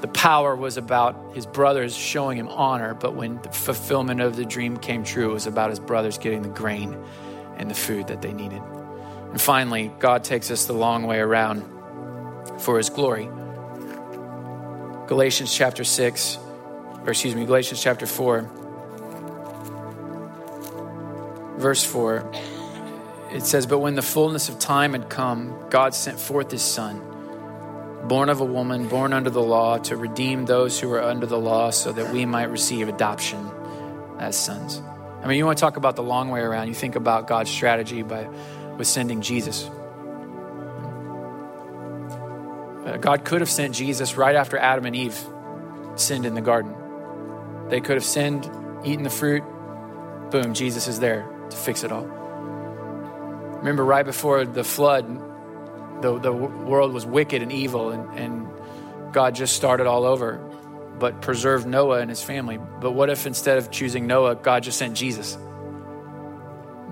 the 0.00 0.08
power 0.08 0.56
was 0.56 0.76
about 0.76 1.34
his 1.34 1.44
brothers 1.46 1.94
showing 1.94 2.38
him 2.38 2.48
honor, 2.48 2.94
but 2.94 3.14
when 3.14 3.40
the 3.42 3.50
fulfillment 3.50 4.20
of 4.20 4.36
the 4.36 4.46
dream 4.46 4.78
came 4.78 5.04
true, 5.04 5.30
it 5.30 5.34
was 5.34 5.46
about 5.46 5.68
his 5.70 5.78
brothers 5.78 6.16
getting 6.16 6.42
the 6.42 6.48
grain 6.48 6.96
and 7.56 7.70
the 7.70 7.74
food 7.74 8.06
that 8.08 8.22
they 8.22 8.32
needed. 8.32 8.62
And 9.30 9.40
finally, 9.40 9.92
God 9.98 10.24
takes 10.24 10.50
us 10.50 10.64
the 10.64 10.72
long 10.72 11.04
way 11.04 11.18
around 11.18 11.62
for 12.58 12.78
his 12.78 12.88
glory. 12.88 13.28
Galatians 15.06 15.54
chapter 15.54 15.84
6, 15.84 16.38
or 17.04 17.10
excuse 17.10 17.34
me, 17.34 17.44
Galatians 17.44 17.82
chapter 17.82 18.06
4, 18.06 18.50
verse 21.58 21.84
4, 21.84 22.32
it 23.32 23.44
says, 23.44 23.66
But 23.66 23.78
when 23.78 23.94
the 23.94 24.02
fullness 24.02 24.48
of 24.48 24.58
time 24.58 24.92
had 24.92 25.08
come, 25.08 25.66
God 25.70 25.94
sent 25.94 26.18
forth 26.18 26.50
his 26.50 26.62
son 26.62 27.10
born 28.10 28.28
of 28.28 28.40
a 28.40 28.44
woman, 28.44 28.88
born 28.88 29.12
under 29.12 29.30
the 29.30 29.42
law, 29.42 29.78
to 29.78 29.96
redeem 29.96 30.44
those 30.46 30.80
who 30.80 30.92
are 30.92 31.02
under 31.02 31.26
the 31.26 31.38
law 31.38 31.70
so 31.70 31.92
that 31.92 32.12
we 32.12 32.26
might 32.26 32.50
receive 32.50 32.88
adoption 32.88 33.48
as 34.18 34.36
sons. 34.36 34.82
I 35.22 35.26
mean, 35.26 35.38
you 35.38 35.44
want 35.44 35.58
to 35.58 35.60
talk 35.60 35.76
about 35.76 35.96
the 35.96 36.02
long 36.02 36.30
way 36.30 36.40
around. 36.40 36.68
You 36.68 36.74
think 36.74 36.96
about 36.96 37.28
God's 37.28 37.50
strategy 37.50 38.02
by 38.02 38.28
with 38.76 38.86
sending 38.86 39.20
Jesus. 39.20 39.68
Uh, 42.84 42.96
God 42.98 43.24
could 43.24 43.42
have 43.42 43.50
sent 43.50 43.74
Jesus 43.74 44.16
right 44.16 44.34
after 44.34 44.56
Adam 44.56 44.86
and 44.86 44.96
Eve 44.96 45.18
sinned 45.96 46.24
in 46.24 46.34
the 46.34 46.40
garden. 46.40 46.74
They 47.68 47.80
could 47.80 47.96
have 47.96 48.04
sinned, 48.04 48.50
eaten 48.84 49.04
the 49.04 49.10
fruit, 49.10 49.44
boom, 50.30 50.54
Jesus 50.54 50.88
is 50.88 50.98
there 50.98 51.28
to 51.50 51.56
fix 51.56 51.84
it 51.84 51.92
all. 51.92 52.19
Remember, 53.60 53.84
right 53.84 54.04
before 54.04 54.44
the 54.44 54.64
flood, 54.64 55.06
the, 56.02 56.18
the 56.18 56.32
world 56.32 56.92
was 56.92 57.04
wicked 57.04 57.42
and 57.42 57.52
evil, 57.52 57.90
and, 57.90 58.18
and 58.18 58.48
God 59.12 59.34
just 59.34 59.54
started 59.54 59.86
all 59.86 60.04
over, 60.04 60.38
but 60.98 61.20
preserved 61.20 61.66
Noah 61.66 62.00
and 62.00 62.08
his 62.08 62.22
family. 62.22 62.58
But 62.58 62.92
what 62.92 63.10
if 63.10 63.26
instead 63.26 63.58
of 63.58 63.70
choosing 63.70 64.06
Noah, 64.06 64.36
God 64.36 64.62
just 64.62 64.78
sent 64.78 64.96
Jesus? 64.96 65.36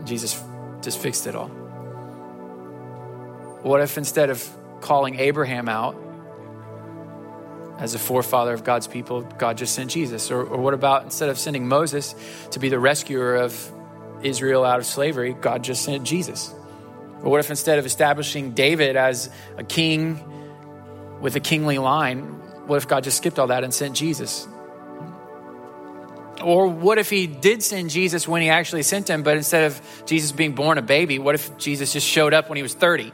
Jesus 0.04 0.42
just 0.82 0.98
fixed 0.98 1.26
it 1.26 1.34
all. 1.34 1.48
What 3.62 3.80
if 3.80 3.96
instead 3.98 4.30
of 4.30 4.46
calling 4.80 5.18
Abraham 5.18 5.68
out 5.68 5.96
as 7.78 7.94
a 7.94 7.98
forefather 7.98 8.52
of 8.52 8.62
God's 8.62 8.86
people, 8.86 9.22
God 9.22 9.56
just 9.56 9.74
sent 9.74 9.90
Jesus? 9.90 10.30
Or, 10.30 10.42
or 10.42 10.58
what 10.58 10.74
about 10.74 11.04
instead 11.04 11.30
of 11.30 11.38
sending 11.38 11.66
Moses 11.66 12.14
to 12.50 12.58
be 12.58 12.68
the 12.68 12.78
rescuer 12.78 13.36
of 13.36 13.72
Israel 14.22 14.64
out 14.64 14.80
of 14.80 14.86
slavery, 14.86 15.32
God 15.32 15.64
just 15.64 15.82
sent 15.82 16.04
Jesus? 16.04 16.54
Or 17.22 17.30
what 17.30 17.40
if 17.40 17.50
instead 17.50 17.78
of 17.78 17.86
establishing 17.86 18.52
David 18.52 18.96
as 18.96 19.30
a 19.56 19.64
king 19.64 20.22
with 21.20 21.34
a 21.36 21.40
kingly 21.40 21.78
line, 21.78 22.22
what 22.66 22.76
if 22.76 22.86
God 22.86 23.04
just 23.04 23.16
skipped 23.16 23.38
all 23.38 23.48
that 23.48 23.64
and 23.64 23.74
sent 23.74 23.96
Jesus? 23.96 24.46
Or 26.42 26.68
what 26.68 26.98
if 26.98 27.10
he 27.10 27.26
did 27.26 27.62
send 27.62 27.90
Jesus 27.90 28.28
when 28.28 28.42
he 28.42 28.48
actually 28.48 28.84
sent 28.84 29.10
him, 29.10 29.22
but 29.22 29.36
instead 29.36 29.64
of 29.64 30.02
Jesus 30.06 30.30
being 30.30 30.54
born 30.54 30.78
a 30.78 30.82
baby, 30.82 31.18
what 31.18 31.34
if 31.34 31.56
Jesus 31.58 31.92
just 31.92 32.06
showed 32.06 32.32
up 32.32 32.48
when 32.48 32.56
he 32.56 32.62
was 32.62 32.74
30? 32.74 33.12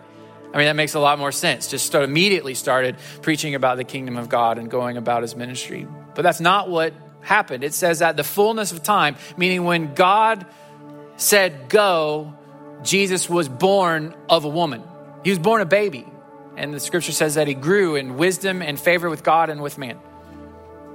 I 0.52 0.58
mean, 0.58 0.66
that 0.66 0.76
makes 0.76 0.94
a 0.94 1.00
lot 1.00 1.18
more 1.18 1.32
sense. 1.32 1.68
Just 1.68 1.86
start, 1.86 2.04
immediately 2.04 2.54
started 2.54 2.96
preaching 3.22 3.54
about 3.54 3.76
the 3.76 3.84
kingdom 3.84 4.16
of 4.16 4.28
God 4.28 4.58
and 4.58 4.70
going 4.70 4.96
about 4.96 5.22
his 5.22 5.34
ministry. 5.34 5.88
But 6.14 6.22
that's 6.22 6.40
not 6.40 6.68
what 6.68 6.92
happened. 7.22 7.64
It 7.64 7.74
says 7.74 8.00
that 8.00 8.16
the 8.16 8.22
fullness 8.22 8.70
of 8.70 8.82
time, 8.82 9.16
meaning 9.36 9.64
when 9.64 9.94
God 9.94 10.46
said 11.16 11.68
go, 11.68 12.34
Jesus 12.84 13.28
was 13.28 13.48
born 13.48 14.14
of 14.28 14.44
a 14.44 14.48
woman. 14.48 14.82
He 15.24 15.30
was 15.30 15.38
born 15.38 15.60
a 15.60 15.66
baby. 15.66 16.06
And 16.56 16.72
the 16.72 16.80
scripture 16.80 17.12
says 17.12 17.34
that 17.34 17.48
he 17.48 17.54
grew 17.54 17.96
in 17.96 18.16
wisdom 18.16 18.62
and 18.62 18.78
favor 18.78 19.10
with 19.10 19.24
God 19.24 19.50
and 19.50 19.62
with 19.62 19.78
man. 19.78 19.98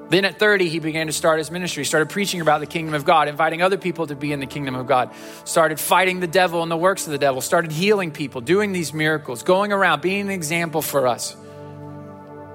Then 0.09 0.25
at 0.25 0.39
30, 0.39 0.69
he 0.69 0.79
began 0.79 1.07
to 1.07 1.13
start 1.13 1.37
his 1.37 1.51
ministry, 1.51 1.85
started 1.85 2.09
preaching 2.09 2.41
about 2.41 2.61
the 2.61 2.65
kingdom 2.65 2.95
of 2.95 3.05
God, 3.05 3.27
inviting 3.27 3.61
other 3.61 3.77
people 3.77 4.07
to 4.07 4.15
be 4.15 4.31
in 4.31 4.39
the 4.39 4.47
kingdom 4.47 4.73
of 4.73 4.87
God, 4.87 5.11
started 5.43 5.79
fighting 5.79 6.19
the 6.19 6.27
devil 6.27 6.63
and 6.63 6.71
the 6.71 6.77
works 6.77 7.05
of 7.05 7.11
the 7.11 7.19
devil, 7.19 7.41
started 7.41 7.71
healing 7.71 8.09
people, 8.09 8.41
doing 8.41 8.71
these 8.71 8.91
miracles, 8.91 9.43
going 9.43 9.71
around, 9.71 10.01
being 10.01 10.21
an 10.21 10.29
example 10.31 10.81
for 10.81 11.05
us 11.05 11.35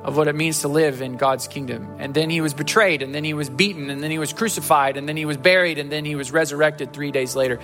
of 0.03 0.17
what 0.17 0.27
it 0.27 0.35
means 0.35 0.63
to 0.63 0.69
live 0.69 1.01
in 1.01 1.17
God's 1.17 1.47
kingdom. 1.47 1.97
And 2.01 2.13
then 2.13 2.29
he 2.29 2.41
was 2.41 2.55
betrayed, 2.55 3.03
and 3.03 3.15
then 3.15 3.23
he 3.23 3.35
was 3.35 3.49
beaten, 3.49 3.89
and 3.89 4.03
then 4.03 4.11
he 4.11 4.19
was 4.19 4.33
crucified, 4.33 4.97
and 4.97 5.09
then 5.09 5.17
he 5.17 5.25
was 5.25 5.37
buried, 5.37 5.79
and 5.79 5.93
then 5.93 6.05
he 6.05 6.17
was 6.17 6.33
resurrected 6.33 6.93
three 6.93 7.13
days 7.13 7.37
later 7.37 7.61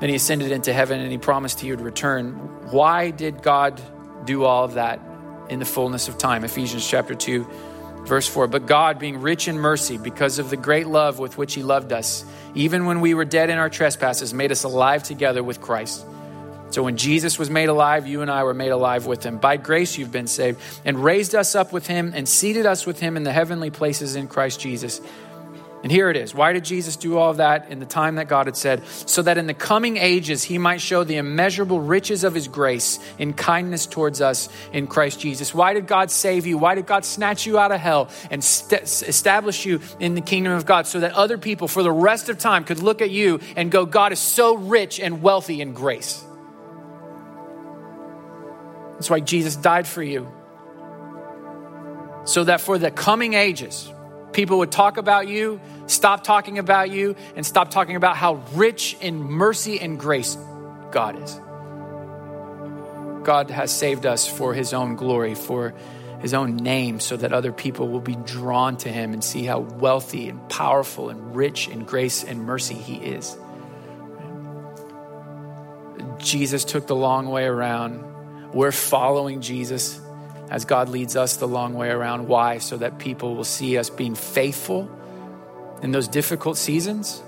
then 0.00 0.08
he 0.08 0.14
ascended 0.14 0.50
into 0.50 0.72
heaven 0.72 0.98
and 0.98 1.12
he 1.12 1.18
promised 1.18 1.60
he 1.60 1.70
would 1.70 1.82
return. 1.82 2.32
Why 2.70 3.10
did 3.10 3.42
God 3.42 3.80
do 4.24 4.44
all 4.44 4.64
of 4.64 4.74
that 4.74 5.00
in 5.50 5.58
the 5.58 5.66
fullness 5.66 6.08
of 6.08 6.16
time? 6.16 6.42
Ephesians 6.42 6.88
chapter 6.88 7.14
2, 7.14 7.46
verse 8.06 8.26
4. 8.26 8.46
But 8.46 8.66
God, 8.66 8.98
being 8.98 9.20
rich 9.20 9.46
in 9.46 9.58
mercy, 9.58 9.98
because 9.98 10.38
of 10.38 10.48
the 10.48 10.56
great 10.56 10.86
love 10.86 11.18
with 11.18 11.36
which 11.36 11.54
he 11.54 11.62
loved 11.62 11.92
us, 11.92 12.24
even 12.54 12.86
when 12.86 13.02
we 13.02 13.12
were 13.12 13.26
dead 13.26 13.50
in 13.50 13.58
our 13.58 13.68
trespasses, 13.68 14.32
made 14.32 14.50
us 14.50 14.64
alive 14.64 15.02
together 15.02 15.42
with 15.42 15.60
Christ. 15.60 16.06
So 16.70 16.82
when 16.84 16.96
Jesus 16.96 17.38
was 17.38 17.50
made 17.50 17.68
alive, 17.68 18.06
you 18.06 18.22
and 18.22 18.30
I 18.30 18.44
were 18.44 18.54
made 18.54 18.70
alive 18.70 19.04
with 19.04 19.22
him. 19.24 19.38
By 19.38 19.56
grace 19.58 19.98
you've 19.98 20.12
been 20.12 20.28
saved, 20.28 20.60
and 20.84 21.02
raised 21.02 21.34
us 21.34 21.54
up 21.54 21.72
with 21.72 21.86
him, 21.86 22.12
and 22.14 22.26
seated 22.26 22.64
us 22.64 22.86
with 22.86 23.00
him 23.00 23.16
in 23.16 23.24
the 23.24 23.32
heavenly 23.32 23.70
places 23.70 24.16
in 24.16 24.28
Christ 24.28 24.60
Jesus 24.60 25.00
and 25.82 25.90
here 25.90 26.10
it 26.10 26.16
is. 26.16 26.34
Why 26.34 26.52
did 26.52 26.64
Jesus 26.64 26.96
do 26.96 27.16
all 27.16 27.30
of 27.30 27.38
that 27.38 27.70
in 27.70 27.80
the 27.80 27.86
time 27.86 28.16
that 28.16 28.28
God 28.28 28.46
had 28.46 28.56
said? 28.56 28.86
So 29.06 29.22
that 29.22 29.38
in 29.38 29.46
the 29.46 29.54
coming 29.54 29.96
ages 29.96 30.42
he 30.42 30.58
might 30.58 30.82
show 30.82 31.04
the 31.04 31.16
immeasurable 31.16 31.80
riches 31.80 32.22
of 32.22 32.34
his 32.34 32.48
grace 32.48 32.98
in 33.18 33.32
kindness 33.32 33.86
towards 33.86 34.20
us 34.20 34.50
in 34.74 34.86
Christ 34.86 35.20
Jesus. 35.20 35.54
Why 35.54 35.72
did 35.72 35.86
God 35.86 36.10
save 36.10 36.46
you? 36.46 36.58
Why 36.58 36.74
did 36.74 36.86
God 36.86 37.06
snatch 37.06 37.46
you 37.46 37.58
out 37.58 37.72
of 37.72 37.80
hell 37.80 38.10
and 38.30 38.44
st- 38.44 38.82
establish 38.82 39.64
you 39.64 39.80
in 39.98 40.14
the 40.14 40.20
kingdom 40.20 40.52
of 40.52 40.66
God 40.66 40.86
so 40.86 41.00
that 41.00 41.12
other 41.12 41.38
people 41.38 41.66
for 41.66 41.82
the 41.82 41.92
rest 41.92 42.28
of 42.28 42.38
time 42.38 42.64
could 42.64 42.82
look 42.82 43.00
at 43.00 43.10
you 43.10 43.40
and 43.56 43.70
go, 43.70 43.86
God 43.86 44.12
is 44.12 44.18
so 44.18 44.56
rich 44.56 45.00
and 45.00 45.22
wealthy 45.22 45.62
in 45.62 45.72
grace? 45.72 46.22
That's 48.94 49.08
why 49.08 49.20
Jesus 49.20 49.56
died 49.56 49.86
for 49.86 50.02
you. 50.02 50.30
So 52.24 52.44
that 52.44 52.60
for 52.60 52.76
the 52.76 52.90
coming 52.90 53.32
ages, 53.32 53.90
people 54.32 54.58
would 54.58 54.72
talk 54.72 54.96
about 54.96 55.28
you, 55.28 55.60
stop 55.86 56.24
talking 56.24 56.58
about 56.58 56.90
you, 56.90 57.16
and 57.36 57.44
stop 57.44 57.70
talking 57.70 57.96
about 57.96 58.16
how 58.16 58.42
rich 58.54 58.96
in 59.00 59.20
mercy 59.22 59.80
and 59.80 59.98
grace 59.98 60.36
God 60.90 61.22
is. 61.22 61.40
God 63.24 63.50
has 63.50 63.76
saved 63.76 64.06
us 64.06 64.26
for 64.26 64.54
his 64.54 64.72
own 64.72 64.96
glory, 64.96 65.34
for 65.34 65.74
his 66.20 66.34
own 66.34 66.56
name, 66.56 67.00
so 67.00 67.16
that 67.16 67.32
other 67.32 67.52
people 67.52 67.88
will 67.88 68.00
be 68.00 68.16
drawn 68.16 68.76
to 68.78 68.88
him 68.90 69.12
and 69.12 69.22
see 69.22 69.44
how 69.44 69.60
wealthy 69.60 70.28
and 70.28 70.48
powerful 70.48 71.10
and 71.10 71.34
rich 71.34 71.68
in 71.68 71.84
grace 71.84 72.24
and 72.24 72.44
mercy 72.44 72.74
he 72.74 72.96
is. 72.96 73.36
Jesus 76.18 76.64
took 76.64 76.86
the 76.86 76.96
long 76.96 77.28
way 77.28 77.44
around. 77.44 78.04
We're 78.52 78.72
following 78.72 79.40
Jesus 79.40 80.00
as 80.50 80.64
God 80.64 80.88
leads 80.88 81.16
us 81.16 81.36
the 81.36 81.46
long 81.48 81.74
way 81.74 81.88
around. 81.88 82.26
Why? 82.26 82.58
So 82.58 82.76
that 82.78 82.98
people 82.98 83.36
will 83.36 83.44
see 83.44 83.78
us 83.78 83.88
being 83.88 84.16
faithful 84.16 84.90
in 85.80 85.92
those 85.92 86.08
difficult 86.08 86.58
seasons. 86.58 87.22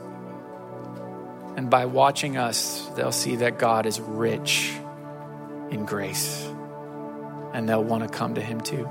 And 1.56 1.70
by 1.70 1.87
watching 1.87 2.37
us, 2.37 2.87
they'll 2.96 3.12
see 3.12 3.37
that 3.37 3.58
God 3.58 3.87
is 3.87 4.00
rich 4.00 4.72
in 5.70 5.87
grace 5.87 6.46
and 7.54 7.68
they'll 7.68 7.85
want 7.85 8.02
to 8.02 8.08
come 8.08 8.35
to 8.35 8.40
Him 8.40 8.61
too. 8.61 8.88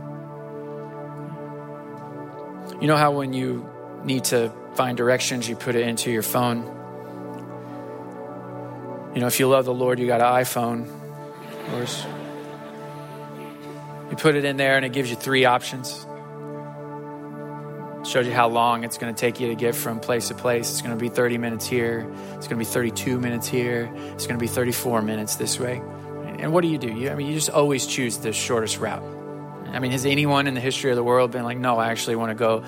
You 2.80 2.88
know 2.88 2.98
how 2.98 3.12
when 3.12 3.34
you 3.34 3.70
need 4.04 4.24
to 4.26 4.52
find 4.76 4.98
directions, 4.98 5.50
you 5.50 5.56
put 5.56 5.76
it 5.76 5.88
into 5.88 6.10
your 6.10 6.24
phone? 6.24 6.64
You 9.14 9.20
know, 9.20 9.28
if 9.28 9.40
you 9.40 9.48
love 9.50 9.66
the 9.66 9.74
Lord, 9.74 10.00
you 10.00 10.08
got 10.08 10.22
an 10.22 10.44
iPhone. 10.44 10.88
Course. 11.72 12.06
Put 14.22 14.36
it 14.36 14.46
in 14.46 14.56
there 14.56 14.76
and 14.76 14.86
it 14.86 14.94
gives 14.94 15.10
you 15.10 15.16
three 15.16 15.46
options. 15.46 16.06
Shows 18.08 18.28
you 18.28 18.34
how 18.34 18.50
long 18.50 18.84
it's 18.84 19.00
going 19.00 19.12
to 19.12 19.20
take 19.20 19.40
you 19.40 19.48
to 19.48 19.56
get 19.56 19.74
from 19.74 20.00
place 20.00 20.28
to 20.28 20.36
place. 20.36 20.70
It's 20.70 20.84
going 20.84 20.96
to 20.96 21.02
be 21.02 21.10
30 21.10 21.40
minutes 21.40 21.66
here. 21.66 22.08
It's 22.36 22.48
going 22.48 22.60
to 22.60 22.64
be 22.64 22.66
32 22.66 23.20
minutes 23.20 23.48
here. 23.48 23.92
It's 24.14 24.28
going 24.28 24.38
to 24.38 24.40
be 24.40 24.46
34 24.46 25.02
minutes 25.02 25.38
this 25.38 25.60
way. 25.60 25.78
And 26.38 26.54
what 26.54 26.62
do 26.62 26.68
you 26.68 26.78
do? 26.78 26.94
You, 26.94 27.10
I 27.10 27.16
mean, 27.16 27.26
you 27.26 27.34
just 27.34 27.50
always 27.50 27.88
choose 27.88 28.20
the 28.20 28.32
shortest 28.32 28.78
route. 28.78 29.02
I 29.70 29.80
mean, 29.80 29.92
has 29.92 30.06
anyone 30.06 30.46
in 30.46 30.54
the 30.54 30.62
history 30.62 30.92
of 30.92 30.98
the 30.98 31.04
world 31.04 31.32
been 31.32 31.44
like, 31.44 31.58
no, 31.58 31.80
I 31.80 31.90
actually 31.90 32.18
want 32.18 32.30
to 32.30 32.36
go 32.36 32.64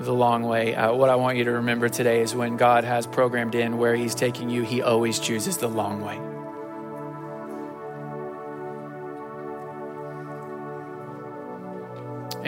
the 0.00 0.12
long 0.12 0.42
way? 0.42 0.74
Uh, 0.74 0.92
what 0.92 1.08
I 1.08 1.16
want 1.16 1.38
you 1.38 1.44
to 1.44 1.52
remember 1.52 1.88
today 1.88 2.20
is 2.20 2.34
when 2.34 2.58
God 2.58 2.84
has 2.84 3.06
programmed 3.06 3.54
in 3.54 3.78
where 3.78 3.94
He's 3.96 4.14
taking 4.14 4.50
you, 4.50 4.64
He 4.64 4.82
always 4.82 5.18
chooses 5.18 5.56
the 5.56 5.68
long 5.68 6.02
way. 6.02 6.29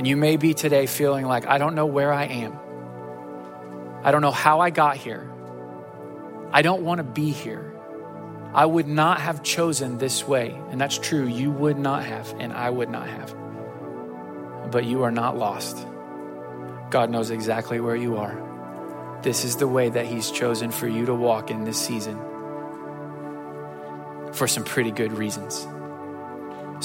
And 0.03 0.09
you 0.09 0.17
may 0.17 0.37
be 0.37 0.53
today 0.53 0.87
feeling 0.87 1.27
like, 1.27 1.47
I 1.47 1.59
don't 1.59 1.77
know 1.77 1.87
where 1.87 2.13
I 2.13 2.25
am. 2.25 2.59
I 4.03 4.11
don't 4.11 4.21
know 4.21 4.33
how 4.33 4.59
I 4.59 4.71
got 4.71 4.97
here. 4.97 5.31
I 6.51 6.63
don't 6.63 6.83
want 6.83 6.99
to 6.99 7.05
be 7.05 7.31
here. 7.31 7.73
I 8.53 8.67
would 8.67 8.89
not 8.89 9.21
have 9.21 9.45
chosen 9.45 9.99
this 9.99 10.27
way. 10.27 10.61
And 10.71 10.81
that's 10.81 10.99
true. 10.99 11.29
You 11.29 11.53
would 11.53 11.79
not 11.79 12.05
have, 12.05 12.35
and 12.41 12.53
I 12.53 12.69
would 12.69 12.91
not 12.91 13.07
have. 13.07 13.33
But 14.73 14.87
you 14.87 15.05
are 15.05 15.13
not 15.13 15.39
lost. 15.39 15.87
God 16.91 17.09
knows 17.09 17.31
exactly 17.31 17.79
where 17.79 17.95
you 17.95 18.17
are. 18.17 19.21
This 19.23 19.45
is 19.45 19.55
the 19.55 19.69
way 19.69 19.89
that 19.89 20.07
He's 20.07 20.33
chosen 20.33 20.73
for 20.73 20.89
you 20.89 21.07
to 21.07 21.15
walk 21.15 21.49
in 21.49 21.63
this 21.63 21.79
season 21.79 22.19
for 24.33 24.49
some 24.49 24.65
pretty 24.65 24.91
good 24.91 25.13
reasons. 25.13 25.61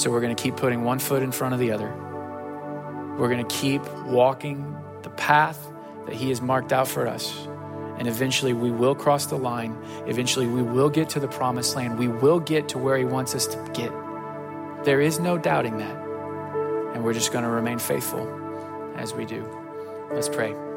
So 0.00 0.08
we're 0.12 0.20
going 0.20 0.36
to 0.36 0.40
keep 0.40 0.56
putting 0.56 0.84
one 0.84 1.00
foot 1.00 1.24
in 1.24 1.32
front 1.32 1.54
of 1.54 1.58
the 1.58 1.72
other. 1.72 2.07
We're 3.18 3.28
going 3.28 3.46
to 3.46 3.54
keep 3.54 3.82
walking 4.06 4.76
the 5.02 5.10
path 5.10 5.70
that 6.06 6.14
He 6.14 6.28
has 6.28 6.40
marked 6.40 6.72
out 6.72 6.88
for 6.88 7.06
us. 7.06 7.46
And 7.98 8.06
eventually 8.06 8.52
we 8.52 8.70
will 8.70 8.94
cross 8.94 9.26
the 9.26 9.36
line. 9.36 9.76
Eventually 10.06 10.46
we 10.46 10.62
will 10.62 10.88
get 10.88 11.08
to 11.10 11.20
the 11.20 11.28
promised 11.28 11.74
land. 11.74 11.98
We 11.98 12.08
will 12.08 12.38
get 12.38 12.68
to 12.70 12.78
where 12.78 12.96
He 12.96 13.04
wants 13.04 13.34
us 13.34 13.46
to 13.48 13.70
get. 13.74 13.92
There 14.84 15.00
is 15.00 15.18
no 15.18 15.36
doubting 15.36 15.78
that. 15.78 15.96
And 16.94 17.04
we're 17.04 17.12
just 17.12 17.32
going 17.32 17.44
to 17.44 17.50
remain 17.50 17.78
faithful 17.78 18.26
as 18.96 19.12
we 19.12 19.24
do. 19.24 19.46
Let's 20.12 20.28
pray. 20.28 20.67